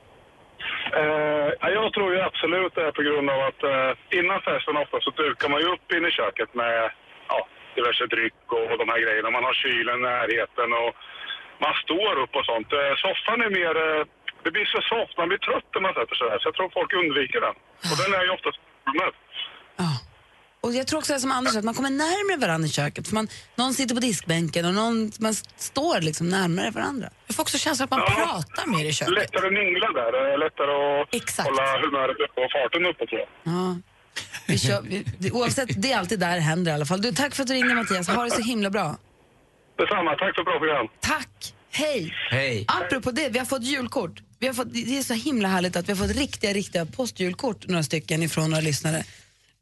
Eh, 0.98 1.50
ja, 1.60 1.68
jag 1.70 1.92
tror 1.92 2.14
ju 2.14 2.20
absolut 2.20 2.74
det 2.74 2.86
är 2.86 2.92
på 2.98 3.02
grund 3.02 3.30
av 3.30 3.40
att 3.48 3.62
eh, 3.62 4.18
innan 4.18 4.40
festen 4.40 4.76
ofta 4.76 5.00
så 5.00 5.10
dukar 5.10 5.48
man 5.48 5.60
ju 5.60 5.66
upp 5.74 5.92
inne 5.92 6.08
i 6.08 6.18
köket 6.20 6.54
med 6.54 6.90
ja, 7.28 7.46
diverse 7.74 8.06
dryck 8.06 8.42
och, 8.46 8.64
och 8.70 8.78
de 8.78 8.88
här 8.88 9.00
grejerna. 9.04 9.30
Man 9.30 9.44
har 9.44 9.54
kylen 9.54 9.98
i 9.98 10.02
närheten 10.02 10.68
och 10.82 10.92
man 11.64 11.74
står 11.84 12.12
upp 12.22 12.34
och 12.36 12.44
sånt. 12.44 12.72
Eh, 12.72 12.94
soffan 13.04 13.40
är 13.46 13.50
mer... 13.60 13.74
Eh, 13.86 14.04
det 14.42 14.50
blir 14.50 14.64
så 14.64 14.80
soft, 14.92 15.18
man 15.18 15.28
blir 15.28 15.38
trött 15.38 15.68
när 15.74 15.80
man 15.80 15.94
sätter 15.94 16.14
sig 16.14 16.28
där. 16.30 16.38
Så 16.38 16.48
jag 16.48 16.54
tror 16.54 16.76
folk 16.78 16.92
undviker 16.92 17.40
den. 17.40 17.56
Och 17.90 17.96
den 18.02 18.10
är 18.18 18.24
ju 18.24 18.30
oftast 18.30 18.58
med. 19.00 19.12
Och 20.60 20.74
jag 20.74 20.86
tror 20.86 20.98
också 20.98 21.12
det 21.12 21.20
som 21.20 21.32
Anders 21.32 21.56
att 21.56 21.64
man 21.64 21.74
kommer 21.74 21.90
närmare 21.90 22.40
varandra 22.46 22.66
i 22.68 22.70
köket. 22.70 23.08
För 23.08 23.14
man, 23.14 23.28
någon 23.56 23.74
sitter 23.74 23.94
på 23.94 24.00
diskbänken 24.00 24.64
och 24.64 24.74
någon, 24.74 25.12
man 25.18 25.34
står 25.56 26.00
liksom 26.00 26.28
närmare 26.28 26.70
varandra. 26.70 27.10
Jag 27.26 27.36
får 27.36 27.42
också 27.42 27.58
känslan 27.58 27.84
att 27.84 27.90
man 27.90 28.00
Ja. 28.00 28.14
pratar 28.14 28.66
mer 28.66 28.84
i 28.84 28.92
köket. 28.92 29.14
Lättare 29.14 29.46
att 29.46 29.52
mingla 29.52 29.86
där. 29.92 30.32
eh, 30.32 30.38
Lättare 30.38 31.00
att 31.02 31.14
Exakt. 31.14 31.48
hålla 31.48 31.62
humöret 31.80 32.16
uppe 32.24 32.40
och 32.44 32.50
farten 32.52 32.86
uppe 32.86 33.06
tror 33.06 33.20
jag. 33.20 33.28
Ja. 33.54 33.76
Vi 34.46 34.58
kör, 34.58 34.82
vi, 34.82 35.04
det, 35.18 35.30
oavsett, 35.30 35.82
det 35.82 35.92
är 35.92 35.98
alltid 35.98 36.20
där 36.20 36.34
det 36.34 36.40
händer 36.40 36.72
i 36.72 36.74
alla 36.74 36.86
fall. 36.86 37.02
Du, 37.02 37.12
tack 37.12 37.34
för 37.34 37.42
att 37.42 37.46
du 37.48 37.54
ringde 37.54 37.74
Mattias. 37.74 38.08
Ha 38.08 38.24
det 38.24 38.30
så 38.30 38.42
himla 38.42 38.70
bra. 38.70 38.96
Detsamma, 39.78 40.10
tack 40.10 40.34
för 40.34 40.40
ett 40.40 40.44
bra 40.44 40.58
program. 40.58 40.86
Tack. 41.00 41.54
Hej. 41.70 42.12
Hej. 42.30 42.64
Apropå 42.68 43.10
det, 43.10 43.28
vi 43.28 43.38
har 43.38 43.46
fått 43.46 43.62
julkort. 43.62 44.22
Vi 44.38 44.46
har 44.46 44.54
fått, 44.54 44.72
det 44.72 44.98
är 44.98 45.02
så 45.02 45.14
himla 45.14 45.48
härligt 45.48 45.76
att 45.76 45.88
vi 45.88 45.92
har 45.92 46.06
fått 46.08 46.16
riktiga, 46.16 46.52
riktiga 46.52 46.86
postjulkort, 46.86 47.66
några 47.66 47.82
stycken 47.82 48.22
ifrån 48.22 48.50
några 48.50 48.60
lyssnare. 48.62 48.98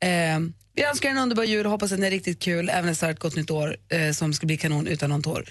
Eh, 0.02 0.38
vi 0.76 0.84
önskar 0.84 1.10
en 1.10 1.18
underbar 1.18 1.44
jul 1.44 1.66
och 1.66 1.72
hoppas 1.72 1.92
att 1.92 1.98
ni 1.98 2.06
är 2.06 2.10
riktigt 2.10 2.42
kul, 2.42 2.68
även 2.68 2.90
ett 2.90 2.96
starkt 2.96 3.20
gott 3.20 3.36
nytt 3.36 3.50
år 3.50 3.76
eh, 3.88 4.12
som 4.12 4.32
ska 4.32 4.46
bli 4.46 4.56
kanon 4.56 4.86
utan 4.86 5.10
någon 5.10 5.22
tår. 5.22 5.44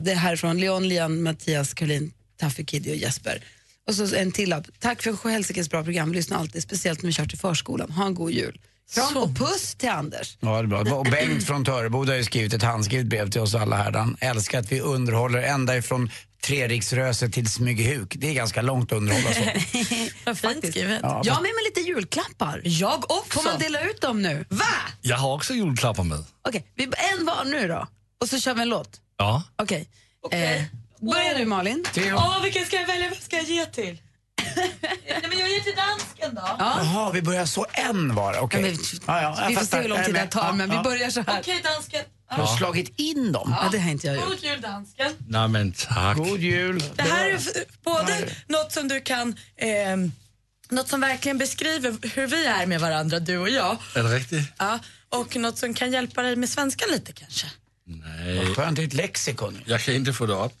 Det 0.00 0.12
är 0.12 0.14
härifrån 0.14 0.58
Leon, 0.58 0.88
Lian, 0.88 1.22
Mattias, 1.22 1.74
Caroline, 1.74 2.12
Taffe, 2.40 2.64
Kiddy 2.64 2.90
och 2.90 2.96
Jesper. 2.96 3.42
Och 3.86 3.94
så 3.94 4.14
en 4.14 4.32
till 4.32 4.48
lapp. 4.48 4.66
Tack 4.78 5.02
för 5.02 5.28
helsikes 5.28 5.70
bra 5.70 5.84
program. 5.84 6.10
Vi 6.10 6.16
lyssnar 6.16 6.38
alltid, 6.38 6.62
speciellt 6.62 7.02
när 7.02 7.06
vi 7.06 7.12
kör 7.12 7.26
till 7.26 7.38
förskolan. 7.38 7.90
Ha 7.90 8.06
en 8.06 8.14
god 8.14 8.30
jul. 8.30 8.60
Kram 8.94 9.16
och 9.16 9.36
puss 9.36 9.74
till 9.74 9.88
Anders. 9.88 10.36
Ja, 10.40 10.62
det 10.62 10.76
är 10.76 10.84
bra. 10.84 10.98
Och 10.98 11.04
Bengt 11.04 11.44
från 11.44 11.64
Töreboda 11.64 12.12
har 12.12 12.16
ju 12.16 12.24
skrivit 12.24 12.54
ett 12.54 12.62
handskrivet 12.62 13.06
brev 13.06 13.30
till 13.30 13.40
oss 13.40 13.54
alla 13.54 13.76
här. 13.76 13.92
Han 13.92 14.16
älskar 14.20 14.58
att 14.58 14.72
vi 14.72 14.80
underhåller 14.80 15.42
ända 15.42 15.76
ifrån 15.76 16.10
Treriksröse 16.42 17.28
till 17.28 17.50
Smygehuk. 17.50 18.14
Det 18.16 18.28
är 18.28 18.34
ganska 18.34 18.62
långt 18.62 18.92
att 18.92 18.96
underhålla 18.98 19.34
så. 19.34 19.40
Vad 20.26 20.38
fint 20.38 20.68
skrivet. 20.70 21.00
Ja, 21.02 21.22
Jag 21.24 21.34
har 21.34 21.42
med 21.42 21.50
mig 21.54 21.64
lite 21.64 21.80
julklappar. 21.80 22.60
Jag 22.64 23.10
också. 23.10 23.38
Får 23.40 23.50
man 23.50 23.58
dela 23.58 23.80
ut 23.80 24.00
dem 24.00 24.22
nu? 24.22 24.44
Va? 24.48 24.64
Jag 25.02 25.16
har 25.16 25.34
också 25.34 25.54
julklappar 25.54 26.04
med. 26.04 26.24
Okej, 26.48 26.66
vi 26.74 26.84
en 26.84 27.26
var 27.26 27.44
nu 27.44 27.68
då. 27.68 27.86
Och 28.20 28.28
så 28.28 28.40
kör 28.40 28.54
vi 28.54 28.62
en 28.62 28.68
låt. 28.68 29.00
Ja. 29.18 29.42
Okej. 29.62 29.88
Eh, 30.32 30.62
börjar 31.00 31.38
du 31.38 31.44
Malin? 31.46 31.84
Åh, 31.96 32.42
vilken 32.42 32.64
ska 32.66 32.76
jag 32.76 32.86
välja? 32.86 33.08
Vad 33.08 33.18
ska 33.18 33.36
jag 33.36 33.44
ge 33.44 33.66
till? 33.66 33.98
Nej, 34.56 35.22
men 35.28 35.38
jag 35.38 35.48
ger 35.50 35.60
till 35.60 35.74
dansken 35.76 36.34
då. 36.34 36.56
Jaha, 36.58 37.10
vi 37.10 37.22
börjar 37.22 37.46
så 37.46 37.66
en 37.72 38.14
var. 38.14 38.38
Okej. 38.38 38.60
Ja, 38.60 38.66
men- 39.06 39.22
Ja, 39.22 39.34
ja, 39.40 39.46
vi 39.48 39.56
får 39.56 39.64
se 39.64 39.76
hur 39.80 39.88
lång 39.88 40.04
tid 40.04 40.14
det 40.14 40.26
tar, 40.26 40.44
Ja, 40.46 40.52
men 40.52 40.70
vi 40.70 40.76
ja. 40.76 40.82
börjar 40.82 41.10
så 41.10 41.20
här. 41.26 41.40
Okej, 41.40 41.60
dansken. 41.64 42.00
Har 42.28 42.52
du 42.52 42.58
slagit 42.58 42.92
in 43.00 43.32
dem? 43.32 43.54
Ja, 43.62 43.68
det 43.72 43.78
har 43.78 43.90
inte 43.90 44.06
jag 44.06 44.16
gjort. 44.16 44.24
God 44.26 44.38
jul, 44.44 44.60
dansken. 44.60 45.12
Nej 45.28 45.48
men 45.48 45.72
tack. 45.72 46.16
God 46.16 46.40
jul. 46.40 46.84
Det 46.96 47.02
här 47.02 47.26
är 47.30 47.40
både 47.84 48.28
något 48.46 48.72
som 48.72 48.88
du 48.88 49.00
kan... 49.00 49.36
ehm, 49.56 50.12
något 50.68 50.88
som 50.88 51.00
verkligen 51.00 51.38
beskriver 51.38 51.96
hur 52.14 52.26
vi 52.26 52.46
är 52.46 52.66
med 52.66 52.80
varandra, 52.80 53.18
du 53.18 53.38
och 53.38 53.48
jag. 53.50 53.76
Är 53.94 54.02
det 54.02 54.08
riktigt? 54.16 54.52
Ja, 54.58 54.78
och 55.08 55.36
något 55.36 55.58
som 55.58 55.74
kan 55.74 55.92
hjälpa 55.92 56.22
dig 56.22 56.36
med 56.36 56.48
svenskan 56.48 56.88
lite 56.92 57.12
kanske. 57.12 57.46
Nej. 57.84 58.54
Skönt, 58.54 58.76
det 58.76 58.82
är 58.82 58.86
ett 58.86 58.94
lexikon. 58.94 59.60
Jag 59.66 59.80
kan 59.80 59.94
inte 59.94 60.12
få 60.12 60.26
det 60.26 60.34
upp. 60.34 60.52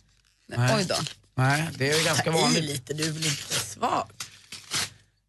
Oj 0.56 0.84
då. 0.88 0.94
Nej, 1.34 1.68
det 1.74 1.90
är 1.90 1.98
ju 1.98 2.04
ganska 2.04 2.32
Ta 2.32 2.38
vanligt. 2.38 2.64
lite, 2.64 2.94
du 2.94 3.04
är 3.04 3.10
väl 3.12 3.26
inte 3.26 3.52
svag? 3.54 4.08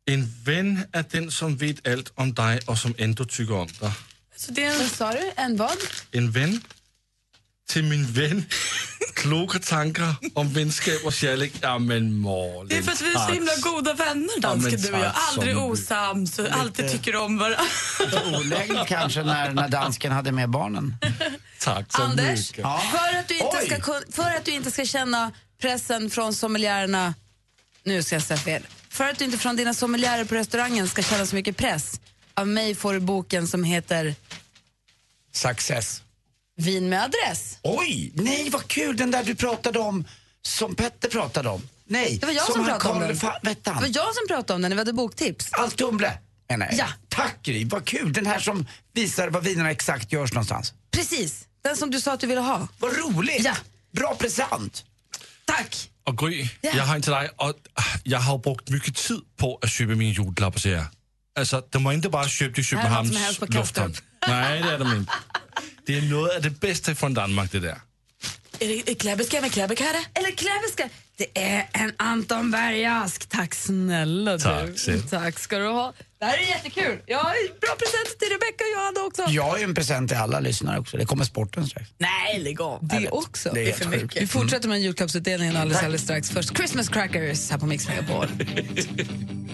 En 0.05 0.33
vän 0.43 0.83
är 0.91 1.05
den 1.11 1.31
som 1.31 1.57
vet 1.57 1.87
allt 1.87 2.11
om 2.15 2.33
dig 2.33 2.59
och 2.65 2.77
som 2.77 2.95
ändå 2.97 3.25
tycker 3.25 3.53
om 3.53 3.67
dig. 3.79 3.91
Så 4.37 4.51
det 4.51 4.63
är 4.63 4.71
en... 4.71 4.77
Vad 4.79 4.91
sa 4.91 5.11
du? 5.11 5.31
En 5.35 5.57
vad? 5.57 5.77
En 6.11 6.31
vän 6.31 6.61
till 7.69 7.83
min 7.83 8.05
vän. 8.05 8.45
Kloka 9.13 9.59
tankar 9.59 10.15
om 10.33 10.53
vänskap 10.53 11.05
och 11.05 11.13
kärlek. 11.13 11.53
Ja 11.61 11.79
men 11.79 12.19
Malin, 12.19 12.67
Det 12.67 12.77
är 12.77 12.81
för 12.81 12.91
att 12.91 13.01
vi 13.01 13.13
är 13.13 13.27
så 13.27 13.33
himla 13.33 13.51
goda 13.61 13.93
vänner, 13.93 14.29
Ja, 14.35 14.41
dansken, 14.41 14.81
du 14.81 14.93
och 14.93 14.99
jag. 14.99 15.11
Aldrig 15.15 15.57
osams 15.57 16.39
och 16.39 16.47
alltid 16.51 16.91
tycker 16.91 17.15
om 17.15 17.37
varandra. 17.37 17.59
Olägg 18.37 18.71
kanske 18.87 19.23
när, 19.23 19.53
när 19.53 19.67
dansken 19.69 20.11
hade 20.11 20.31
med 20.31 20.49
barnen. 20.49 20.95
Tack 21.59 21.85
så 21.93 22.01
Anders, 22.01 22.51
mycket. 22.51 22.65
för, 22.91 23.17
att 23.19 23.27
du 23.27 23.33
inte 23.33 23.57
Oj. 23.61 23.79
ska, 23.81 24.01
för 24.11 24.35
att 24.37 24.45
du 24.45 24.51
inte 24.51 24.71
ska 24.71 24.85
känna 24.85 25.31
pressen 25.61 26.09
från 26.09 26.33
sommeliererna... 26.33 27.13
Nu 27.83 28.03
ska 28.03 28.15
jag 28.15 28.23
säga 28.23 28.37
fel. 28.37 28.63
För 28.89 29.09
att 29.09 29.19
du 29.19 29.25
inte 29.25 29.37
från 29.37 29.55
dina 29.55 29.73
sommelierer 29.73 30.25
på 30.25 30.35
restaurangen 30.35 30.87
ska 30.87 31.01
känna 31.03 31.25
så 31.25 31.35
mycket 31.35 31.57
press 31.57 31.99
av 32.37 32.47
mig 32.47 32.75
får 32.75 32.93
du 32.93 32.99
boken 32.99 33.47
som 33.47 33.63
heter 33.63 34.15
Success. 35.33 36.01
Vin 36.57 36.89
med 36.89 37.03
adress. 37.03 37.57
Oj, 37.63 38.11
nej 38.15 38.49
vad 38.49 38.67
kul 38.67 38.97
den 38.97 39.11
där 39.11 39.23
du 39.23 39.35
pratade 39.35 39.79
om, 39.79 40.05
som 40.41 40.75
Petter 40.75 41.09
pratade 41.09 41.49
om. 41.49 41.61
Nej, 41.85 42.17
Det 42.21 42.25
var 42.25 42.33
jag 42.33 42.45
som, 42.51 42.59
han 42.65 42.79
pratade 42.79 42.93
om 42.93 42.99
den. 42.99 43.17
Det 43.63 43.63
var 43.63 43.87
jag 43.93 44.15
som 44.15 44.27
pratade 44.27 44.55
om 44.55 44.61
den 44.61 44.69
när 44.69 44.75
vi 44.75 44.81
hade 44.81 44.93
boktips. 44.93 45.49
Allt 45.51 45.81
menar 46.49 46.65
jag. 46.65 46.75
Ja. 46.77 46.87
Tack 47.09 47.35
Gry, 47.43 47.65
vad 47.65 47.85
kul. 47.85 48.13
Den 48.13 48.25
här 48.25 48.39
som 48.39 48.67
visar 48.93 49.27
vad 49.29 49.43
vinerna 49.43 49.71
exakt 49.71 50.11
görs 50.11 50.33
någonstans. 50.33 50.73
Precis, 50.91 51.47
den 51.61 51.77
som 51.77 51.91
du 51.91 52.01
sa 52.01 52.13
att 52.13 52.19
du 52.19 52.27
ville 52.27 52.41
ha. 52.41 52.67
Vad 52.79 52.97
roligt! 52.97 53.43
Ja. 53.45 53.55
Bra 53.91 54.15
present! 54.15 54.85
Tack! 55.45 55.89
Och 56.03 56.17
Gry, 56.17 56.49
Ja. 56.61 56.71
jag 56.75 56.83
har 56.83 56.95
en 56.95 57.01
till 57.01 57.11
dig. 57.11 57.29
Och 57.35 57.53
jag 58.03 58.19
har 58.19 58.37
brugt 58.37 58.69
mycket 58.69 58.95
tid 58.95 59.21
på 59.37 59.59
att 59.61 59.71
köpa 59.71 59.91
mina 59.95 60.11
julklappar 60.11 60.59
till 60.59 60.71
er. 60.71 60.85
Alltså, 61.37 61.63
de 61.69 61.83
var 61.83 61.93
inte 61.93 62.09
bara 62.09 62.27
köpt 62.27 62.57
i 62.57 62.61
är 62.61 62.63
Köpenhamns 62.63 63.39
lufthavn. 63.49 63.93
Nej, 64.27 64.61
det 64.63 64.69
är 64.69 64.79
de 64.79 64.95
inte. 64.95 65.13
Det 65.85 65.97
är 65.97 66.01
något 66.01 66.35
av 66.35 66.41
det 66.41 66.49
bästa 66.49 66.95
från 66.95 67.13
Danmark 67.13 67.51
det 67.51 67.59
där. 67.59 67.77
Är 68.59 68.83
det 68.85 68.95
kläbbeska 68.95 69.41
med 69.41 69.51
kläbbekare? 69.51 69.97
Eller 70.13 70.31
kläbbeska. 70.31 70.89
Det 71.17 71.39
är 71.39 71.67
en 71.73 71.93
Anton 71.97 72.51
Bergask. 72.51 73.29
Tack 73.29 73.55
snälla 73.55 74.31
du. 74.31 74.43
Tack, 74.43 74.79
Sid. 74.79 75.09
Tack 75.09 75.39
ska 75.39 75.57
du 75.57 75.67
ha. 75.67 75.93
Det 76.19 76.25
här 76.25 76.37
är 76.37 76.41
jättekul. 76.41 76.99
Jag 77.05 77.17
har 77.17 77.59
bra 77.59 77.75
present 77.79 78.19
till 78.19 78.29
Rebecca 78.29 78.63
och 78.63 78.79
Johanna 78.79 79.07
också. 79.07 79.25
Jag 79.29 79.43
har 79.43 79.57
ju 79.57 79.63
en 79.63 79.75
present 79.75 80.09
till 80.09 80.17
alla 80.17 80.39
lyssnare 80.39 80.79
också. 80.79 80.97
Det 80.97 81.05
kommer 81.05 81.25
sporten 81.25 81.67
strax. 81.67 81.89
Nej, 81.97 82.39
lägg 82.39 82.61
av. 82.61 82.79
Det 82.87 83.09
också. 83.09 83.51
Det 83.53 83.61
är 83.61 83.65
helt 83.65 83.77
för 83.77 83.85
sjukt. 83.85 84.03
mycket. 84.03 84.21
Vi 84.21 84.27
fortsätter 84.27 84.69
med 84.69 84.81
julklappsutdelningen 84.81 85.55
alldeles, 85.57 85.83
alldeles 85.83 86.01
strax. 86.01 86.29
Först 86.29 86.57
Christmas 86.57 86.89
crackers 86.89 87.51
här 87.51 87.57
på 87.57 87.65
Mix 87.65 87.87
Megapol. 87.87 88.27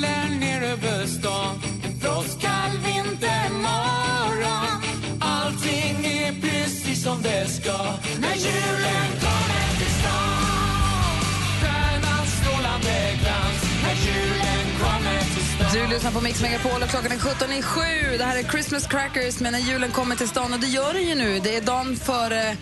faller 0.00 0.40
ner 0.40 0.62
över 0.62 1.06
stan. 1.06 1.60
En 1.84 2.00
frostkall 2.00 2.70
vintermorgon. 2.70 4.82
Allting 5.20 6.06
är 6.06 6.40
precis 6.40 7.02
som 7.02 7.22
det 7.22 7.46
ska. 7.48 7.76
När 8.20 8.34
julen 8.34 9.08
kommer 9.24 9.68
till 9.78 9.92
stan. 10.00 11.20
Stjärnans 11.60 12.30
strålande 12.40 13.18
glans. 13.22 13.62
När 13.82 13.94
julen 14.06 14.66
kommer 14.82 15.18
till 15.34 15.44
stan. 15.44 15.68
Du 15.72 15.86
lyssnar 15.94 16.10
på 16.10 16.20
Mix 16.20 16.42
Megapol 16.42 16.82
och 16.82 16.88
klockan 16.88 17.12
är 17.12 17.18
17 17.18 17.52
i 17.52 17.62
sju. 17.62 18.16
Det 18.18 18.24
här 18.24 18.38
är 18.38 18.42
Christmas 18.42 18.86
crackers 18.86 19.40
med 19.40 19.52
när 19.52 19.58
julen 19.58 19.90
kommer 19.90 20.16
till 20.16 20.28
stan 20.28 20.52
och 20.52 20.60
det 20.60 20.66
gör 20.66 20.92
den 20.94 21.02
ju 21.02 21.14
nu. 21.14 21.40
Det 21.40 21.56
är 21.56 21.60
dagen 21.60 21.96
före 21.96 22.56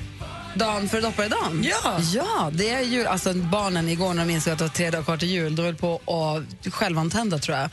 dagen 0.59 0.89
före 0.89 1.01
dopparedagen. 1.01 1.65
Ja. 1.65 2.01
Ja, 2.15 2.51
det 2.53 2.71
är 2.71 2.81
jul. 2.81 3.07
Alltså 3.07 3.35
barnen 3.35 3.89
igår 3.89 4.15
när 4.15 4.27
de 4.27 4.33
insåg 4.33 4.53
att 4.53 4.59
det 4.59 4.65
var 4.65 4.71
tre 4.71 4.91
dagar 4.91 5.05
kvar 5.05 5.17
till 5.17 5.29
jul, 5.29 5.57
då 5.57 5.63
höll 5.63 5.75
på 5.77 5.95
att 6.07 6.75
självantända 6.75 7.39
tror 7.39 7.57
jag. 7.57 7.71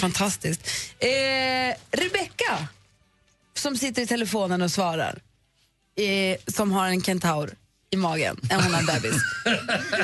Fantastiskt. 0.00 0.62
Eh, 0.98 1.08
Rebecka, 1.90 2.68
som 3.56 3.76
sitter 3.76 4.02
i 4.02 4.06
telefonen 4.06 4.62
och 4.62 4.70
svarar, 4.70 5.18
eh, 5.96 6.52
som 6.54 6.72
har 6.72 6.86
en 6.86 7.02
kentaur 7.02 7.54
i 7.90 7.96
magen, 7.96 8.40
en 8.50 8.60
hon 8.60 8.74
har 8.74 8.80
en 8.80 8.86
bebis. 8.86 9.22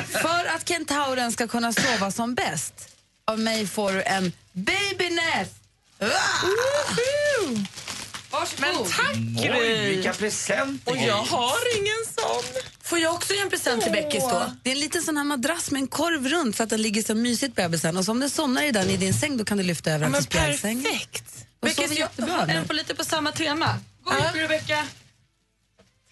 För 0.21 0.55
att 0.55 0.67
kentauren 0.69 1.31
ska 1.31 1.47
kunna 1.47 1.73
sova 1.73 2.11
som 2.11 2.35
bäst, 2.35 2.89
av 3.25 3.39
mig 3.39 3.67
får 3.67 3.93
du 3.93 4.03
en 4.03 4.31
babynest. 4.53 5.55
Woho! 5.99 7.65
Varsågod. 8.39 8.61
Men 8.61 8.91
tack 8.91 9.15
Oj, 9.37 9.47
Gry! 9.47 9.89
vilka 9.95 10.13
presenter! 10.13 10.91
Och 10.91 10.97
jag 10.97 11.15
har 11.23 11.77
ingen 11.77 12.05
sån. 12.19 12.61
Får 12.83 12.99
jag 12.99 13.13
också 13.13 13.33
ge 13.33 13.39
en 13.39 13.49
present 13.49 13.83
till 13.83 13.91
Beckis 13.91 14.23
då? 14.23 14.51
Det 14.63 14.69
är 14.69 14.73
en 14.73 14.79
liten 14.79 15.01
sån 15.01 15.17
här 15.17 15.23
madrass 15.23 15.71
med 15.71 15.79
en 15.81 15.87
korv 15.87 16.27
runt 16.27 16.55
för 16.55 16.63
att 16.63 16.69
den 16.69 16.81
ligger 16.81 17.03
så 17.03 17.15
mysigt 17.15 17.55
bebisen. 17.55 17.97
Och 17.97 18.05
så 18.05 18.11
om 18.11 18.19
den 18.19 18.29
somnar 18.29 18.63
i 18.63 18.71
den 18.71 18.89
i 18.89 18.97
din 18.97 19.13
säng 19.13 19.37
då 19.37 19.45
kan 19.45 19.57
du 19.57 19.63
lyfta 19.63 19.91
över 19.91 20.05
Ja, 20.05 20.11
den 20.11 20.23
till 20.23 20.31
spjälsängen. 20.31 20.83
perfekt. 20.83 21.45
Beckis, 21.61 21.97
jag 22.17 22.27
har 22.27 22.47
en 22.47 22.67
på 22.67 22.73
lite 22.73 22.95
på 22.95 23.03
samma 23.03 23.31
tema. 23.31 23.79
Gå 24.03 24.11
upp 24.13 24.35
Rebecka. 24.35 24.85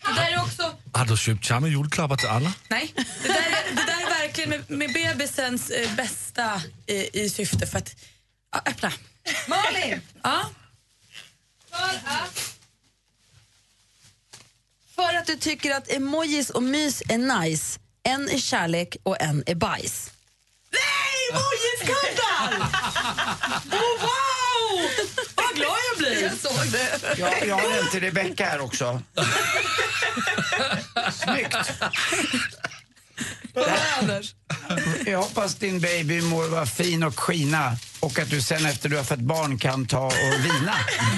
Det 0.06 0.14
där 0.16 0.32
är 0.32 0.42
också... 0.42 0.76
Har 0.94 1.06
du 1.06 1.18
köpt 1.18 1.46
samma 1.46 1.68
julklappar 1.68 2.16
till 2.18 2.28
alla? 2.28 2.54
Nej, 2.68 2.94
det 2.96 3.28
där 3.28 3.36
är, 3.36 3.76
det 3.76 3.84
där 3.86 4.02
är 4.06 4.22
verkligen 4.22 4.50
med, 4.50 4.64
med 4.72 4.94
bebisens 4.94 5.70
eh, 5.70 5.96
bästa 5.96 6.62
i, 6.88 7.22
i 7.24 7.30
syfte 7.30 7.68
för 7.68 7.78
att... 7.78 7.96
Ja, 8.54 8.62
öppna. 8.66 8.92
Malin! 9.48 10.02
Ja. 10.24 10.50
För 11.74 11.96
att... 12.06 12.56
För 14.96 15.14
att 15.18 15.26
du 15.26 15.36
tycker 15.36 15.76
att 15.76 15.92
emojis 15.92 16.50
och 16.50 16.64
mys 16.64 17.04
är 17.10 17.18
nice. 17.18 17.80
En 18.04 18.30
är 18.30 18.38
kärlek 18.38 18.98
och 19.04 19.22
en 19.22 19.44
är 19.46 19.56
bajs. 19.56 20.12
Nej, 20.72 21.30
emojiskuddar! 21.32 22.70
oh, 23.72 24.02
wow! 24.02 24.90
Vad 25.36 25.56
glad 25.56 25.78
jag 25.92 25.98
blir. 25.98 26.24
Jag 26.24 26.38
såg 26.38 26.72
det. 26.72 27.16
Jag, 27.18 27.48
jag 27.48 27.56
har 27.56 27.78
en 27.78 27.90
till 27.90 28.00
Rebecca 28.00 28.46
här 28.46 28.62
också. 28.62 29.02
Snyggt! 31.12 31.72
Anders. 34.00 34.36
Jag 35.06 35.18
hoppas 35.22 35.56
din 35.56 35.80
baby 35.80 36.22
mår 36.22 36.48
vara 36.48 36.66
fin 36.66 37.04
och 37.04 37.20
skina 37.20 37.78
och 38.00 38.20
att 38.20 38.30
du 38.30 38.42
sen 38.42 38.66
efter 38.66 38.90
du 38.90 38.98
har 38.98 39.04
fått 39.04 39.20
barn 39.20 39.58
kan 39.58 39.86
ta 39.86 40.06
och 40.06 40.14
vina. 40.46 40.76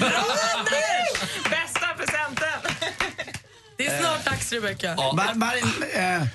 Bästa 1.50 1.86
presenten! 1.96 2.72
Det 3.76 3.86
är 3.86 4.00
snart 4.00 4.24
dags, 4.24 4.52
Rebecka. 4.52 4.94
Mar- 4.94 5.34
Marin, 5.34 5.72
eh, 5.94 6.14
eh, 6.22 6.26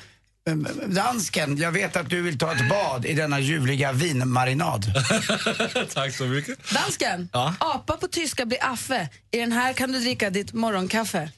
dansken, 0.87 1.57
jag 1.57 1.71
vet 1.71 1.95
att 1.95 2.09
du 2.09 2.21
vill 2.21 2.37
ta 2.37 2.51
ett 2.55 2.69
bad 2.69 3.05
i 3.05 3.13
denna 3.13 3.39
ljuvliga 3.39 3.91
vinmarinad. 3.91 4.85
Tack 5.93 6.15
så 6.15 6.23
mycket. 6.23 6.69
Dansken, 6.73 7.29
Ja? 7.33 7.55
apa 7.59 7.97
på 7.97 8.07
tyska 8.07 8.45
blir 8.45 8.59
affe. 8.61 9.09
I 9.31 9.37
den 9.37 9.51
här 9.51 9.73
kan 9.73 9.91
du 9.91 9.99
dricka 9.99 10.29
ditt 10.29 10.53
morgonkaffe. 10.53 11.29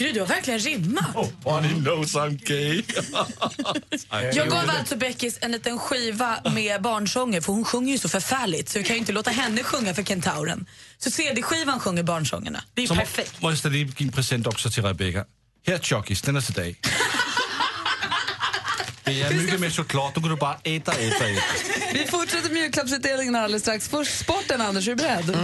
Gud, 0.00 0.14
du 0.14 0.20
har 0.20 0.26
verkligen 0.26 0.60
rimmat. 0.60 1.32
Bonnie 1.44 1.74
knows 1.74 2.14
I'm 2.14 2.44
gay. 2.44 2.82
Jag 4.32 4.48
gav 4.48 4.70
alltså 4.78 4.96
Beckis 4.96 5.38
en 5.40 5.52
liten 5.52 5.78
skiva 5.78 6.38
med 6.54 6.82
barnsånger 6.82 7.40
för 7.40 7.52
hon 7.52 7.64
sjunger 7.64 7.92
ju 7.92 7.98
så 7.98 8.08
förfärligt 8.08 8.68
så 8.68 8.78
vi 8.78 8.84
kan 8.84 8.96
ju 8.96 9.00
inte 9.00 9.12
låta 9.12 9.30
henne 9.30 9.62
sjunga 9.62 9.94
för 9.94 10.02
kentauren. 10.02 10.66
Så 10.98 11.10
CD-skivan 11.10 11.80
sjunger 11.80 12.02
barnsångerna. 12.02 12.64
Det 12.74 12.80
är 12.80 12.82
ju 12.82 12.88
Så 12.88 12.94
må, 12.94 13.00
perfekt. 13.00 13.42
måste 13.42 13.68
jag 13.68 13.76
ge 13.76 13.92
en 13.98 14.12
present 14.12 14.46
också 14.46 14.70
till 14.70 14.82
Rebecca. 14.82 15.24
Här 15.66 15.74
är 15.74 15.78
Chokis, 15.78 16.22
den 16.22 16.36
är 16.36 16.40
till 16.40 16.54
dig. 16.54 16.76
Det 19.04 19.22
är 19.22 19.34
mycket 19.34 19.60
mer 19.60 19.70
choklad, 19.70 20.12
då 20.14 20.20
kan 20.20 20.30
du 20.30 20.36
bara 20.36 20.54
äta, 20.64 20.92
äta, 20.92 21.28
äta. 21.28 21.42
Vi 21.92 22.06
fortsätter 22.06 22.50
med 22.50 22.62
julklappsutdelningen 22.62 23.34
alldeles 23.36 23.62
strax. 23.62 23.88
Först 23.88 24.18
sporten, 24.18 24.60
Anders. 24.60 24.88
Är 24.88 24.90
du 24.92 24.96
beredd? 24.96 25.36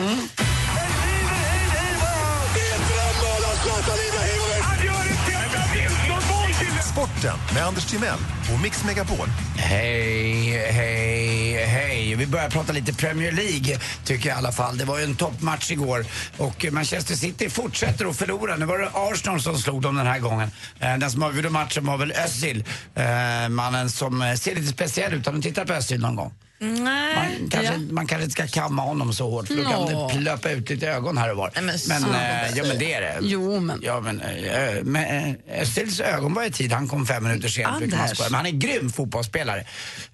Sporten 7.26 7.54
med 7.54 7.66
Anders 7.66 7.84
Timell 7.84 8.18
och 8.54 8.60
Mix 8.62 8.84
Megapol. 8.84 9.28
Hej, 9.56 10.72
hej, 10.72 11.66
hej. 11.66 12.14
Vi 12.14 12.26
börjar 12.26 12.50
prata 12.50 12.72
lite 12.72 12.94
Premier 12.94 13.32
League, 13.32 13.78
tycker 14.04 14.28
jag 14.28 14.36
i 14.36 14.38
alla 14.38 14.52
fall. 14.52 14.78
Det 14.78 14.84
var 14.84 14.98
ju 14.98 15.04
en 15.04 15.16
toppmatch 15.16 15.70
igår 15.70 16.06
och 16.36 16.66
Manchester 16.72 17.14
City 17.14 17.50
fortsätter 17.50 18.06
att 18.06 18.16
förlora. 18.16 18.56
Nu 18.56 18.66
var 18.66 18.78
det 18.78 18.90
Arsenal 18.94 19.40
som 19.40 19.58
slog 19.58 19.82
dem 19.82 19.96
den 19.96 20.06
här 20.06 20.18
gången. 20.18 20.50
Eh, 20.80 20.98
den 20.98 21.10
som 21.10 21.22
avgjorde 21.22 21.50
matchen 21.50 21.86
var 21.86 21.98
väl 21.98 22.12
Özil, 22.12 22.64
eh, 22.94 23.48
mannen 23.48 23.90
som 23.90 24.22
eh, 24.22 24.34
ser 24.34 24.54
lite 24.54 24.68
speciell 24.68 25.14
ut. 25.14 25.26
Har 25.26 25.32
du 25.32 25.42
tittat 25.42 25.66
på 25.66 25.72
Özil 25.72 26.00
någon 26.00 26.16
gång? 26.16 26.32
Nej. 26.58 27.38
Man 27.40 27.48
kanske, 27.50 27.78
man 27.78 28.06
kanske 28.06 28.24
inte 28.24 28.32
ska 28.32 28.46
kamma 28.60 28.82
honom 28.82 29.12
så 29.12 29.30
hårt 29.30 29.46
för 29.48 29.54
då 29.56 29.62
kan 29.62 29.72
Nå. 29.72 30.08
det 30.08 30.14
plöpa 30.18 30.50
ut 30.50 30.70
lite 30.70 30.88
ögon 30.88 31.18
här 31.18 31.30
och 31.30 31.36
var. 31.36 31.50
Nej, 31.54 31.78
men 31.88 32.02
men 32.02 32.14
eh, 32.14 32.56
ja 32.58 32.64
men 32.64 32.78
det 32.78 32.94
är 32.94 33.00
det. 33.00 33.18
Jo, 33.22 33.60
men- 33.60 33.78
Ja 33.82 34.00
men, 34.00 34.20
eh, 34.20 34.82
men 34.82 35.04
eh, 35.48 35.60
Özils 35.62 36.00
ögon 36.00 36.34
var 36.34 36.44
i 36.44 36.50
tid. 36.50 36.72
Han 36.72 36.88
kom 36.88 37.06
fem 37.06 37.22
minuter 37.24 37.48
sent. 37.48 37.80
Men 38.20 38.34
han 38.34 38.46
är 38.46 38.50
grym 38.50 38.92
fotbollsspelare. 38.92 39.64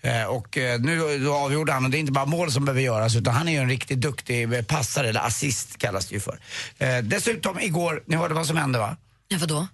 Eh, 0.02 0.24
och 0.24 0.57
nu 0.81 1.18
då 1.24 1.35
avgjorde 1.35 1.72
han 1.72 1.85
och 1.85 1.90
det 1.90 1.96
är 1.96 2.00
inte 2.00 2.12
bara 2.12 2.26
mål 2.26 2.52
som 2.52 2.64
behöver 2.64 2.83
göras 2.83 3.16
utan 3.16 3.35
han 3.35 3.48
är 3.48 3.52
ju 3.52 3.59
en 3.59 3.68
riktigt 3.68 4.00
duktig 4.00 4.66
passare 4.66 5.09
eller 5.09 5.20
assist 5.20 5.78
kallas 5.78 6.07
det 6.07 6.14
ju 6.14 6.20
för. 6.20 6.38
Dessutom 7.02 7.61
igår, 7.61 8.02
ni 8.07 8.16
hörde 8.16 8.35
vad 8.35 8.46
som 8.46 8.57
hände 8.57 8.78
va? 8.78 8.96
Ja, 9.28 9.38
vadå? 9.40 9.66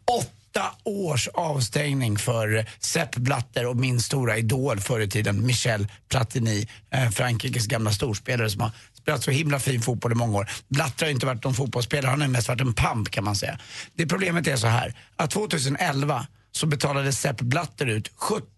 Åtta 0.58 0.70
års 0.84 1.28
avstängning 1.28 2.18
för 2.18 2.66
Sepp 2.78 3.16
Blatter 3.16 3.66
och 3.66 3.76
min 3.76 4.00
stora 4.00 4.36
idol 4.36 4.80
förr 4.80 5.00
i 5.00 5.08
tiden, 5.08 5.46
Michel 5.46 5.86
Platini, 6.08 6.68
eh, 6.90 7.10
Frankrikes 7.10 7.66
gamla 7.66 7.90
storspelare 7.90 8.50
som 8.50 8.60
har 8.60 8.70
spelat 8.94 8.98
spelat 8.98 9.22
så 9.22 9.30
himla 9.30 9.58
fin 9.58 9.82
fotboll 9.82 10.12
i 10.12 10.14
många 10.14 10.38
år. 10.38 10.50
Blatter 10.68 11.06
har 11.06 11.12
inte 11.12 11.26
varit 11.26 11.44
någon 11.44 11.54
fotbollsspelare, 11.54 12.10
han 12.10 12.20
har 12.20 12.28
mest 12.28 12.48
varit 12.48 12.60
en 12.60 12.74
pamp 12.74 13.10
kan 13.10 13.24
man 13.24 13.36
säga. 13.36 13.58
Det 13.94 14.06
problemet 14.06 14.46
är 14.46 14.56
så 14.56 14.66
här, 14.66 14.94
att 15.16 15.30
2011 15.30 16.26
så 16.52 16.66
betalade 16.66 17.12
Sepp 17.12 17.40
Blatter 17.40 17.86
ut 17.86 18.10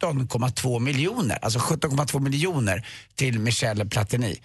17,2 0.03 0.81
miljoner, 0.81 1.39
alltså 1.43 1.59
17,2 1.59 2.21
miljoner 2.21 2.87
till 3.15 3.39
Michel 3.39 3.89
Platini. 3.89 4.41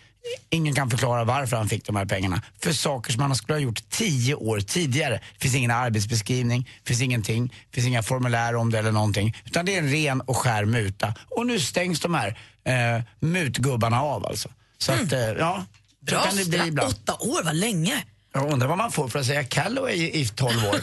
Ingen 0.50 0.76
kan 0.76 0.90
förklara 0.90 1.24
varför 1.24 1.58
han 1.58 1.70
fick 1.70 1.86
de 1.86 1.96
här 1.96 2.06
pengarna. 2.06 2.42
För 2.64 2.74
saker 2.74 3.12
som 3.12 3.22
han 3.22 3.36
skulle 3.36 3.54
ha 3.54 3.60
gjort 3.60 3.90
tio 3.90 4.36
år 4.36 4.60
tidigare. 4.60 5.14
Det 5.34 5.42
finns 5.42 5.56
ingen 5.56 5.72
arbetsbeskrivning, 5.72 6.70
finns 6.86 7.02
ingenting, 7.02 7.54
finns 7.74 7.88
inga 7.88 8.04
formulär 8.04 8.56
om 8.56 8.72
det 8.72 8.80
eller 8.80 8.92
någonting. 8.92 9.38
Utan 9.46 9.66
det 9.66 9.76
är 9.76 9.80
en 9.80 9.90
ren 9.90 10.22
och 10.22 10.38
skär 10.38 10.66
muta. 10.66 11.14
Och 11.30 11.46
nu 11.46 11.60
stängs 11.60 12.00
de 12.00 12.14
här 12.14 12.38
eh, 12.64 13.04
mutgubbarna 13.20 14.02
av 14.02 14.26
alltså. 14.26 14.50
Så 14.78 14.92
att, 14.92 15.12
eh, 15.12 15.20
ja, 15.20 15.66
Bra 16.00 16.24
kan 16.24 16.36
det 16.36 16.50
bli 16.50 16.68
ibland. 16.68 16.90
Åtta 16.90 17.14
år, 17.14 17.44
vad 17.44 17.56
länge. 17.56 18.04
Jag 18.36 18.54
undrar 18.54 18.67
vad 18.67 18.78
man 18.78 18.91
får 18.91 19.08
för 19.08 19.19
att 19.19 19.26
säga 19.26 19.43
Calloway 19.43 19.93
i, 19.95 20.21
i 20.21 20.26
12 20.26 20.65
år. 20.65 20.80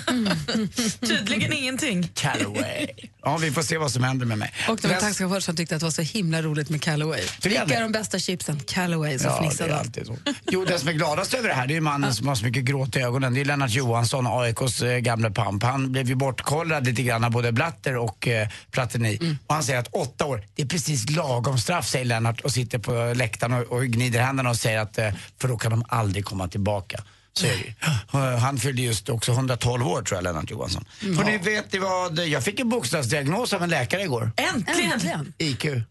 Tydligen 1.07 1.53
ingenting. 1.53 2.09
Calloway. 2.15 2.87
Ja, 3.23 3.37
vi 3.37 3.51
får 3.51 3.63
se 3.63 3.79
vad 3.79 3.93
som 3.93 4.05
händer 4.05 4.27
med 4.27 4.39
mig. 4.39 4.53
Och 4.69 4.79
det 4.83 4.89
var 4.89 4.95
en 4.95 5.01
taxichaufför 5.01 5.41
som 5.41 5.57
tyckte 5.57 5.75
att 5.75 5.81
det 5.81 5.87
var 5.87 5.91
så 5.91 6.03
himla 6.03 6.43
roligt 6.43 6.71
med 6.71 6.83
Callaway. 6.83 7.21
jag 7.43 7.51
Vilka 7.51 7.77
är 7.77 7.81
de 7.83 7.93
bästa 7.93 8.19
chipsen? 8.19 8.61
Callaway, 8.61 9.19
så 9.19 9.27
Ja, 9.27 9.31
det 9.31 9.39
fnissade 9.39 9.71
är 9.71 9.75
han. 9.75 9.81
alltid 9.81 10.07
så. 10.07 10.17
Jo, 10.51 10.65
den 10.65 10.79
som 10.79 10.89
är 10.89 10.93
gladast 10.93 11.35
över 11.35 11.49
det 11.49 11.55
här 11.55 11.67
det 11.67 11.77
är 11.77 11.81
mannen 11.81 12.15
som 12.15 12.29
har 12.29 12.35
så 12.35 12.45
mycket 12.45 12.65
gråt 12.65 12.97
i 12.97 13.01
ögonen. 13.01 13.35
Det 13.35 13.41
är 13.41 13.45
Lennart 13.45 13.71
Johansson, 13.71 14.27
AIKs 14.27 14.83
eh, 14.83 14.99
gamle 14.99 15.31
pamp. 15.31 15.63
Han 15.63 15.93
blev 15.93 16.09
ju 16.09 16.15
bortkollrad 16.15 16.87
lite 16.87 17.03
grann 17.03 17.25
av 17.25 17.31
både 17.31 17.53
Blatter 17.53 17.97
och 17.97 18.29
eh, 18.29 18.49
Platini. 18.71 19.19
Mm. 19.21 19.39
Och 19.47 19.55
han 19.55 19.65
säger 19.65 19.79
att 19.79 19.89
åtta 19.93 20.27
år, 20.27 20.45
det 20.55 20.63
är 20.63 20.67
precis 20.67 21.11
lagom 21.11 21.59
straff, 21.59 21.89
säger 21.89 22.05
Lennart 22.05 22.41
och 22.41 22.53
sitter 22.53 22.79
på 22.79 23.13
läktaren 23.17 23.53
och, 23.53 23.63
och 23.73 23.85
gnider 23.85 24.21
händerna 24.21 24.51
och 24.51 24.57
säger 24.57 24.79
att 24.81 24.99
eh, 24.99 25.09
för 25.41 25.49
då 25.49 25.57
kan 25.57 25.71
de 25.71 25.85
aldrig 25.89 26.25
komma 26.25 26.49
tillbaka. 26.49 27.03
Så 27.35 27.47
är 27.47 27.75
det 28.13 28.39
Han 28.39 28.59
fyllde 28.59 28.83
just 28.83 29.09
också 29.09 29.33
112 29.33 29.87
år 29.87 30.03
tror 30.03 30.17
jag, 30.17 30.25
Lennart 30.25 30.51
Johansson. 30.51 30.85
Mm. 31.03 31.17
För 31.17 31.25
ni 31.25 31.39
vet 31.39 31.73
ni 31.73 31.79
vad, 31.79 32.19
jag 32.19 32.45
fick 32.45 32.61
en 32.61 32.69
bokstavsdiagnos 32.69 33.53
av 33.53 33.63
en 33.63 33.71
läkare 33.71 34.03
igår. 34.03 34.33
Äntligen! 34.37 34.93
Äntligen. 34.93 35.33
IQ. 35.39 35.65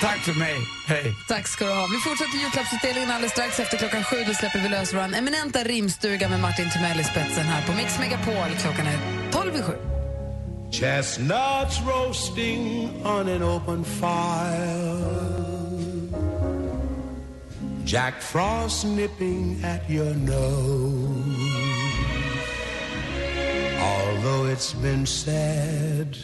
Tack 0.00 0.18
för 0.18 0.32
mig, 0.32 0.56
hej. 0.86 1.14
Tack 1.28 1.48
ska 1.48 1.64
du 1.64 1.72
ha. 1.72 1.86
Vi 1.86 1.98
fortsätter 1.98 2.38
julklappsutdelningen 2.38 3.10
alldeles 3.10 3.32
strax. 3.32 3.60
Efter 3.60 3.76
klockan 3.76 4.04
sju 4.04 4.16
då 4.26 4.34
släpper 4.34 4.58
vi 4.58 4.68
lös 4.68 4.94
vår 4.94 5.14
eminenta 5.14 5.64
rimstuga 5.64 6.28
med 6.28 6.40
Martin 6.40 6.70
Timell 6.70 7.00
i 7.00 7.04
spetsen 7.04 7.44
här 7.44 7.66
på 7.66 7.72
Mix 7.72 7.98
Megapol. 7.98 8.56
Klockan 8.60 8.86
är 8.86 8.98
tolv 9.32 9.56
i 9.56 9.62
sju. 9.62 9.76
Chestnuts 10.72 11.80
roasting 11.86 12.90
on 13.04 13.28
an 13.28 13.42
open 13.42 13.84
fire. 13.84 15.49
Jack 17.90 18.22
Frost 18.22 18.86
nipping 18.86 19.58
at 19.64 19.90
your 19.90 20.14
nose. 20.14 21.34
Although 23.80 24.44
it's 24.44 24.74
been 24.74 25.04
said 25.04 26.16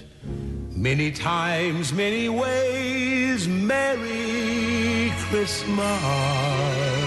many 0.70 1.10
times, 1.10 1.92
many 1.92 2.28
ways, 2.28 3.48
Merry 3.48 5.10
Christmas 5.28 7.05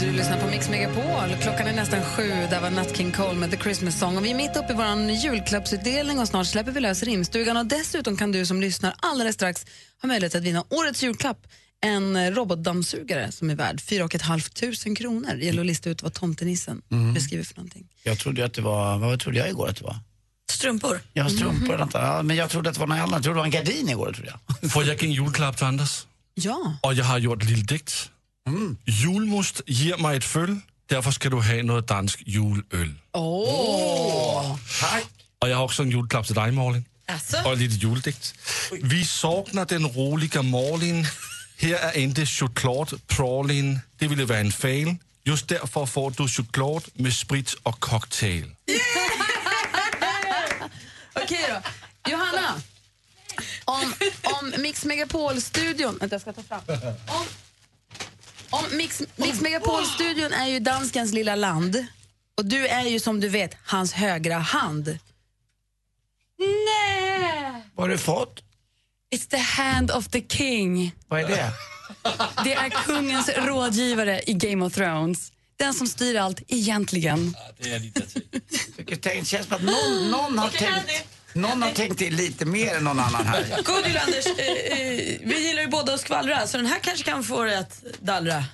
Du 0.00 0.12
lyssnar 0.12 0.40
på 0.40 0.46
Mix 0.46 0.68
Megapol. 0.68 1.36
Klockan 1.42 1.66
är 1.66 1.72
nästan 1.72 2.04
sju. 2.04 2.28
Där 2.50 2.60
var 2.60 2.70
Nat 2.70 2.96
King 2.96 3.12
Cole 3.12 3.34
med 3.34 3.50
The 3.50 3.56
Christmas 3.56 3.98
Song. 3.98 4.16
Och 4.16 4.24
vi 4.24 4.30
är 4.30 4.34
mitt 4.34 4.56
uppe 4.56 4.72
i 4.72 4.76
vår 4.76 5.10
julklappsutdelning 5.10 6.18
och 6.18 6.28
snart 6.28 6.46
släpper 6.46 6.72
vi 6.72 6.80
lös 6.80 7.02
rimstugan. 7.02 7.56
Och 7.56 7.66
dessutom 7.66 8.16
kan 8.16 8.32
du 8.32 8.46
som 8.46 8.60
lyssnar 8.60 8.94
alldeles 9.00 9.34
strax 9.34 9.66
ha 10.02 10.06
möjlighet 10.06 10.34
att 10.34 10.42
vinna 10.42 10.64
årets 10.68 11.02
julklapp. 11.02 11.38
En 11.82 12.34
robotdammsugare 12.34 13.32
som 13.32 13.50
är 13.50 13.54
värd 13.54 13.80
4 13.80 14.08
500 14.08 14.96
kronor. 14.96 15.34
Det 15.38 15.44
gäller 15.44 15.60
att 15.60 15.66
lista 15.66 15.90
ut 15.90 16.02
vad 16.02 16.12
tomtenissen 16.14 16.82
Mm. 16.92 17.14
beskriver 17.14 17.44
för 17.44 17.56
någonting. 17.56 17.86
Jag 18.02 18.18
trodde 18.18 18.44
att 18.44 18.54
det 18.54 18.62
var, 18.62 18.98
vad 18.98 19.20
trodde 19.20 19.38
jag 19.38 19.48
igår 19.48 19.68
att 19.68 19.76
det 19.76 19.84
var? 19.84 19.96
Strumpor. 20.50 21.00
Jag 21.12 21.22
har 21.22 21.30
strumpor, 21.30 21.68
Mhm. 21.68 21.78
vänta. 21.78 22.02
ja, 22.02 22.22
men 22.22 22.36
jag 22.36 22.50
trodde 22.50 22.68
att 22.68 22.74
det 22.74 22.80
var 22.80 22.86
något 22.86 22.98
annat. 22.98 23.10
Jag 23.12 23.22
trodde 23.22 23.36
det 23.36 23.38
var 23.38 23.44
en 23.44 23.50
gardin 23.50 23.88
igår, 23.88 24.12
trodde 24.12 24.32
jag. 24.60 24.70
Får 24.70 24.84
jag 24.84 25.02
en 25.02 25.12
julklapp 25.12 25.56
till 25.56 25.66
Anders? 25.66 26.06
Ja. 26.34 26.74
Och 26.82 26.94
jag 26.94 27.04
har 27.04 27.18
gjort 27.18 27.42
en 27.42 27.48
lille 27.48 27.64
dikt. 27.64 28.10
Julmust 28.86 29.60
ger 29.66 29.96
mig 29.96 30.16
ett 30.16 30.24
föl, 30.24 30.60
därför 30.86 31.10
ska 31.10 31.30
du 31.30 31.36
ha 31.36 31.62
något 31.62 31.88
dansk 31.88 32.22
julöl. 32.26 32.94
Åh! 33.12 34.56
Tack! 34.80 35.04
Och 35.38 35.48
jag 35.48 35.56
har 35.56 35.64
också 35.64 35.82
en 35.82 35.90
julklapp 35.90 36.26
till 36.26 36.34
dig 36.34 36.52
Malin. 36.52 36.84
Alltså? 37.06 37.36
Och 37.44 37.52
en 37.52 37.58
liten 37.58 37.78
juldikt. 37.78 38.34
Vi 38.82 39.04
saknar 39.04 39.66
den 39.66 39.86
roliga 39.88 40.42
Malin. 40.42 41.06
Här 41.58 41.74
är 41.74 41.96
inte 41.98 42.26
choklad 42.26 43.00
pralin. 43.06 43.80
Det 43.98 44.08
ville 44.08 44.24
vara 44.24 44.38
en 44.38 44.52
fail. 44.52 44.96
Just 45.24 45.48
därför 45.48 45.86
får 45.86 46.10
du 46.10 46.28
choklad 46.28 46.84
med 46.94 47.12
sprit 47.12 47.54
och 47.62 47.80
cocktail. 47.80 48.44
Okej 51.14 51.46
då. 51.48 51.60
Johanna, 52.10 52.62
om, 53.64 53.94
om 54.22 54.54
Mix 54.62 54.84
Megapol-studion... 54.84 55.98
Vänta, 56.00 56.14
jag 56.14 56.20
ska 56.20 56.32
ta 56.32 56.42
fram. 56.42 56.60
Om, 57.06 57.26
om 58.50 58.76
Mix, 58.76 59.02
Mix 59.16 59.40
Megapol-studion 59.40 60.32
är 60.32 60.46
ju 60.46 60.58
danskens 60.58 61.12
lilla 61.12 61.34
land 61.34 61.86
och 62.34 62.44
du 62.44 62.66
är 62.66 62.84
ju 62.84 63.00
som 63.00 63.20
du 63.20 63.28
vet 63.28 63.56
hans 63.64 63.92
högra 63.92 64.38
hand. 64.38 64.98
Nej! 66.38 67.64
Vad 67.74 67.84
har 67.84 67.88
du 67.88 67.98
fått? 67.98 68.42
It's 69.14 69.30
the 69.30 69.36
hand 69.36 69.90
of 69.90 70.08
the 70.08 70.22
king. 70.28 70.94
Vad 71.08 71.20
är 71.20 71.28
det? 71.28 71.52
Det 72.44 72.52
är 72.52 72.70
kungens 72.70 73.28
rådgivare 73.28 74.22
i 74.26 74.34
Game 74.34 74.64
of 74.64 74.74
Thrones. 74.74 75.32
Den 75.56 75.74
som 75.74 75.86
styr 75.86 76.16
allt 76.16 76.42
egentligen. 76.48 77.36
Det 77.58 77.70
är 77.70 77.78
lite 77.78 78.00
det 78.96 79.26
känns 79.26 79.46
som 79.46 79.56
att 79.56 79.62
någon, 79.62 80.10
någon, 80.10 80.38
har 80.38 80.48
tänkt, 80.48 81.06
någon 81.32 81.62
har 81.62 81.70
tänkt 81.70 81.98
till 81.98 82.14
lite 82.16 82.44
mer 82.44 82.76
än 82.76 82.84
någon 82.84 83.00
annan 83.00 83.26
här. 83.26 83.62
God 83.64 83.86
jul 83.86 83.96
Anders. 83.96 84.26
Eh, 84.26 84.32
eh, 84.46 85.18
vi 85.24 85.46
gillar 85.48 85.62
ju 85.62 85.68
båda 85.68 85.94
att 85.94 86.00
skvallra 86.00 86.46
så 86.46 86.56
den 86.56 86.66
här 86.66 86.78
kanske 86.78 87.04
kan 87.04 87.24
få 87.24 87.44
dig 87.44 87.56
att 87.56 87.82
dallra. 88.00 88.44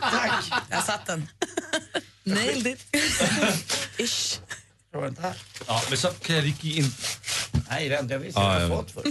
Tack. 0.00 0.44
Jag 0.70 0.84
satt 0.84 1.06
den. 1.06 1.28
Nailed 2.24 2.66
it. 2.66 2.96
Ish. 3.96 4.38
Ja, 5.66 5.82
men 5.88 5.98
så 5.98 6.08
kan 6.08 6.36
jag 6.36 6.46
ge 6.60 6.80
en... 6.80 6.90
Nej, 7.70 7.86
Ja, 7.88 8.02
vad 8.02 8.22
jag 8.34 8.40
har 8.42 8.60
vet. 8.60 8.68
fått 8.68 8.90
för. 8.90 9.02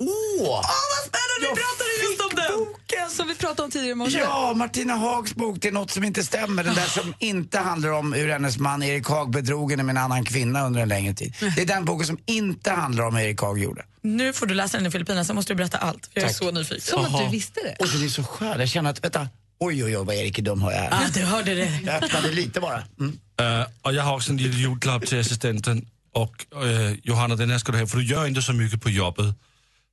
Åh! 0.00 0.08
vad 0.50 0.62
spännande! 1.08 1.40
Vi 1.40 1.46
pratade 1.46 1.90
just 2.02 2.20
om 2.20 2.36
den! 2.36 2.58
Boken 2.58 3.10
som 3.10 3.28
vi 3.28 3.34
pratade 3.34 3.62
om 3.62 3.70
tidigare 3.70 3.92
i 3.92 3.94
morse. 3.94 4.18
Ja, 4.18 4.54
Martina 4.56 4.94
Hags 4.94 5.34
bok 5.34 5.58
Det 5.60 5.68
är 5.68 5.72
något 5.72 5.90
som 5.90 6.04
inte 6.04 6.22
stämmer. 6.24 6.64
Den 6.64 6.74
där 6.74 6.86
som 6.86 7.14
inte 7.18 7.58
handlar 7.58 7.90
om 7.90 8.12
hur 8.12 8.28
hennes 8.28 8.58
man 8.58 8.82
Erik 8.82 9.06
Haag 9.08 9.30
bedrog 9.30 9.70
henne 9.70 9.82
med 9.82 9.96
en 9.96 10.02
annan 10.02 10.24
kvinna 10.24 10.66
under 10.66 10.80
en 10.80 10.88
längre 10.88 11.14
tid. 11.14 11.34
Det 11.56 11.62
är 11.62 11.66
den 11.66 11.84
boken 11.84 12.06
som 12.06 12.18
inte 12.26 12.70
handlar 12.70 13.04
om 13.04 13.16
hur 13.16 13.24
Erik 13.24 13.40
Haag 13.40 13.58
gjorde. 13.58 13.84
Nu 14.02 14.32
får 14.32 14.46
du 14.46 14.54
läsa 14.54 14.78
den 14.78 14.86
i 14.86 14.90
Filippinerna, 14.90 15.24
sen 15.24 15.36
måste 15.36 15.52
du 15.52 15.56
berätta 15.56 15.78
allt. 15.78 16.10
Jag 16.14 16.22
är 16.22 16.28
Tack. 16.28 16.36
så 16.36 16.50
nyfiken. 16.50 16.80
Som 16.80 17.04
att 17.04 17.18
du 17.18 17.28
visste 17.28 17.60
det. 17.60 17.84
Och 17.84 17.88
den 17.88 18.04
är 18.04 18.08
så 18.08 18.24
skön. 18.24 18.60
Jag 18.60 18.68
känner 18.68 18.90
att, 18.90 19.04
vänta, 19.04 19.28
oj 19.60 19.84
oj 19.84 19.98
oj 19.98 20.04
vad 20.04 20.14
Erik 20.14 20.38
är 20.38 20.42
dum 20.42 20.62
har 20.62 20.72
jag 20.72 20.78
här. 20.78 20.90
Ja, 20.90 21.08
du 21.14 21.20
hörde 21.20 21.54
det. 21.54 21.80
Jag 21.84 22.04
öppnade 22.04 22.32
lite 22.32 22.60
bara. 22.60 22.82
Mm. 23.00 23.18
Uh, 23.40 23.66
och 23.82 23.94
jag 23.94 24.02
har 24.02 24.14
också 24.14 24.30
en 24.30 24.36
liten 24.36 24.60
julklapp 24.60 25.06
till 25.06 25.20
assistenten. 25.20 25.86
Och 26.12 26.46
uh, 26.64 26.92
Johanna, 27.02 27.36
den 27.36 27.50
här 27.50 27.58
ska 27.58 27.72
du 27.72 27.78
ha, 27.78 27.86
för 27.86 27.98
du 27.98 28.04
gör 28.04 28.26
inte 28.26 28.42
så 28.42 28.52
mycket 28.52 28.82
på 28.82 28.90
jobbet. 28.90 29.26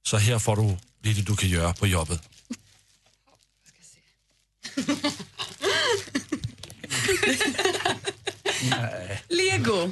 Så 0.07 0.17
här 0.17 0.39
får 0.39 0.55
du 0.55 0.77
lite 1.09 1.21
du 1.21 1.35
kan 1.35 1.49
göra 1.49 1.73
på 1.73 1.87
jobbet. 1.87 2.21
Lego. 9.27 9.91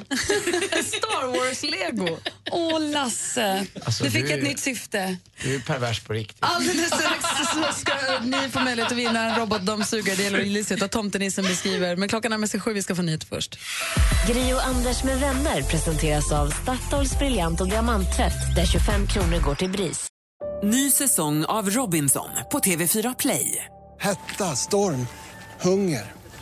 Star 0.84 1.26
Wars-lego. 1.26 2.18
Åh, 2.50 2.80
Lasse. 2.80 3.66
Alltså, 3.84 4.04
du 4.04 4.10
fick 4.10 4.24
du 4.26 4.32
är- 4.32 4.38
ett 4.38 4.44
nytt 4.44 4.60
syfte. 4.60 5.16
Du 5.42 5.54
är 5.54 5.60
pervers 5.60 6.00
på 6.00 6.12
riktigt. 6.12 6.38
Alldeles 6.40 6.86
strax 6.86 7.24
så 7.54 7.80
ska 7.80 7.94
ni 8.22 8.48
få 8.50 8.60
möjlighet 8.60 8.92
att 8.92 8.98
vinna 8.98 9.30
en 9.30 9.38
robotdammsugare. 9.40 10.16
Det 10.16 10.22
gäller 10.22 10.72
ut 10.72 10.80
vad 10.80 10.90
tomtenissen 10.90 11.44
beskriver. 11.44 11.96
Men 11.96 12.08
klockan 12.08 12.30
närmar 12.30 12.46
sig 12.46 12.60
sju, 12.60 12.72
vi 12.72 12.82
ska 12.82 12.94
få 12.94 13.02
nyheter 13.02 13.26
först. 13.26 13.58
Gri 14.26 14.52
och 14.54 14.64
Anders 14.66 15.04
med 15.04 15.20
vänner 15.20 15.62
presenteras 15.62 16.32
av 16.32 16.50
Statoils 16.50 17.18
briljant 17.18 17.60
och 17.60 17.68
diamanttvätt 17.68 18.54
där 18.56 18.66
25 18.66 19.06
kronor 19.06 19.38
går 19.40 19.54
till 19.54 19.70
BRIS. 19.70 20.08
Ny 20.62 20.90
säsong 20.90 21.44
av 21.44 21.70
Robinson 21.70 22.28
på 22.52 22.58
TV4 22.58 23.14
Play. 23.18 23.64
Hetta, 24.00 24.56
storm, 24.56 25.06
hunger. 25.60 26.12